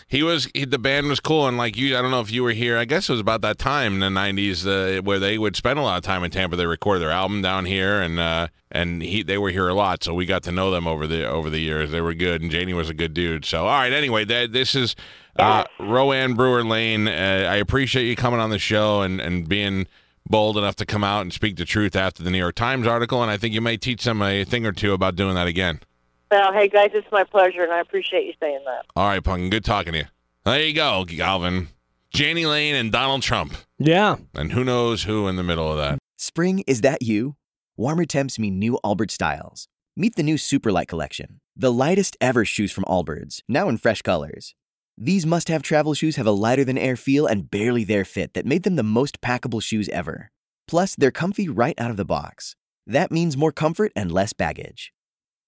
He 0.07 0.23
was 0.23 0.49
he, 0.55 0.65
the 0.65 0.79
band 0.79 1.09
was 1.09 1.21
cool, 1.21 1.47
and 1.47 1.57
like 1.57 1.77
you, 1.77 1.97
I 1.97 2.03
don't 2.03 2.11
know 2.11 2.21
if 2.21 2.31
you 2.31 2.43
were 2.43 2.53
here. 2.53 2.77
I 2.77 2.85
guess 2.85 3.09
it 3.09 3.13
was 3.13 3.21
about 3.21 3.41
that 3.43 3.59
time 3.59 3.95
in 3.95 4.01
the 4.01 4.21
'90s 4.21 4.67
uh, 4.67 5.03
where 5.03 5.19
they 5.19 5.39
would 5.39 5.57
spend 5.57 5.79
a 5.79 5.83
lot 5.83 5.97
of 5.97 6.03
time 6.03 6.23
in 6.23 6.31
Tampa. 6.31 6.57
They 6.57 6.67
recorded 6.67 7.01
their 7.01 7.11
album 7.11 7.41
down 7.41 7.65
here, 7.65 8.01
and 8.01 8.21
uh, 8.21 8.49
and 8.71 9.03
he 9.03 9.23
they 9.23 9.39
were 9.39 9.51
here 9.51 9.69
a 9.69 9.75
lot, 9.75 10.05
so 10.05 10.13
we 10.13 10.27
got 10.27 10.43
to 10.45 10.53
know 10.53 10.71
them 10.71 10.87
over 10.87 11.07
the 11.07 11.27
over 11.27 11.49
the 11.49 11.61
years. 11.61 11.91
They 11.91 12.01
were 12.01 12.15
good, 12.15 12.43
and 12.43 12.53
Jani 12.53 12.75
was 12.75 12.91
a 12.91 12.95
good 12.95 13.15
dude. 13.15 13.45
So 13.45 13.63
all 13.67 13.79
right, 13.79 13.93
anyway, 13.93 14.25
that 14.27 14.53
this 14.53 14.75
is 14.75 14.95
uh, 15.39 15.65
Rowanne 15.81 16.37
Brewer 16.37 16.65
Lane. 16.65 17.09
Uh, 17.09 17.49
I 17.51 17.57
appreciate 17.57 18.05
you 18.05 18.17
coming 18.17 18.41
on 18.41 18.51
the 18.51 18.59
show 18.59 19.03
and 19.03 19.21
and 19.21 19.49
being 19.49 19.87
bold 20.27 20.57
enough 20.57 20.77
to 20.77 20.87
come 20.87 21.05
out 21.05 21.23
and 21.23 21.33
speak 21.33 21.57
the 21.57 21.65
truth 21.65 21.97
after 21.97 22.23
the 22.23 22.31
New 22.31 22.39
York 22.39 22.55
Times 22.55 22.87
article, 22.87 23.23
and 23.23 23.31
I 23.31 23.37
think 23.37 23.55
you 23.55 23.61
may 23.61 23.77
teach 23.77 24.05
them 24.05 24.23
a 24.23 24.45
thing 24.45 24.67
or 24.67 24.73
two 24.73 24.93
about 24.93 25.17
doing 25.17 25.35
that 25.35 25.47
again. 25.47 25.81
Well, 26.31 26.53
hey 26.53 26.69
guys, 26.69 26.91
it's 26.95 27.07
my 27.13 27.25
pleasure, 27.25 27.63
and 27.63 27.73
I 27.73 27.81
appreciate 27.81 28.27
you 28.27 28.33
saying 28.41 28.61
that. 28.65 28.87
All 28.97 29.07
right, 29.07 29.23
Punkin, 29.23 29.51
good 29.51 29.65
talking 29.65 29.93
to 29.93 29.99
you. 30.01 30.05
There 30.45 30.61
you 30.61 30.75
go, 30.75 31.05
Galvin. 31.05 31.69
Jani 32.13 32.47
Lane 32.47 32.75
and 32.75 32.93
Donald 32.93 33.23
Trump. 33.23 33.57
Yeah. 33.79 34.17
And 34.35 34.53
who 34.53 34.65
knows 34.65 35.05
who 35.05 35.27
in 35.29 35.37
the 35.37 35.43
middle 35.43 35.71
of 35.71 35.79
that. 35.79 35.99
Spring, 36.17 36.63
is 36.67 36.81
that 36.83 37.03
you? 37.03 37.37
Warmer 37.77 38.05
temps 38.05 38.39
mean 38.39 38.59
new 38.59 38.79
Allbirds 38.85 39.13
styles. 39.13 39.69
Meet 39.97 40.17
the 40.17 40.23
new 40.23 40.37
Superlight 40.37 40.89
collection, 40.89 41.41
the 41.57 41.73
lightest 41.73 42.17
ever 42.21 42.45
shoes 42.45 42.73
from 42.73 42.85
Allbirds, 42.85 43.43
now 43.49 43.69
in 43.69 43.79
fresh 43.79 44.03
colors. 44.03 44.55
These 44.99 45.27
must 45.27 45.49
have 45.49 45.63
travel 45.63 45.95
shoes 45.95 46.17
have 46.17 46.27
a 46.27 46.33
lighter 46.33 46.65
than 46.65 46.79
air 46.79 46.97
feel 46.97 47.27
and 47.27 47.51
barely 47.51 47.85
there 47.85 48.05
fit 48.05 48.35
that 48.35 48.47
made 48.47 48.63
them 48.65 48.77
the 48.77 48.83
most 48.83 49.21
packable 49.21 49.63
shoes 49.63 49.89
ever. 49.89 50.31
Plus, 50.67 50.95
they're 50.95 51.11
comfy 51.11 51.49
right 51.49 51.75
out 51.79 51.91
of 51.91 51.97
the 51.97 52.05
box. 52.05 52.55
That 52.87 53.11
means 53.11 53.37
more 53.37 53.53
comfort 53.53 53.93
and 53.97 54.11
less 54.11 54.33
baggage. 54.33 54.93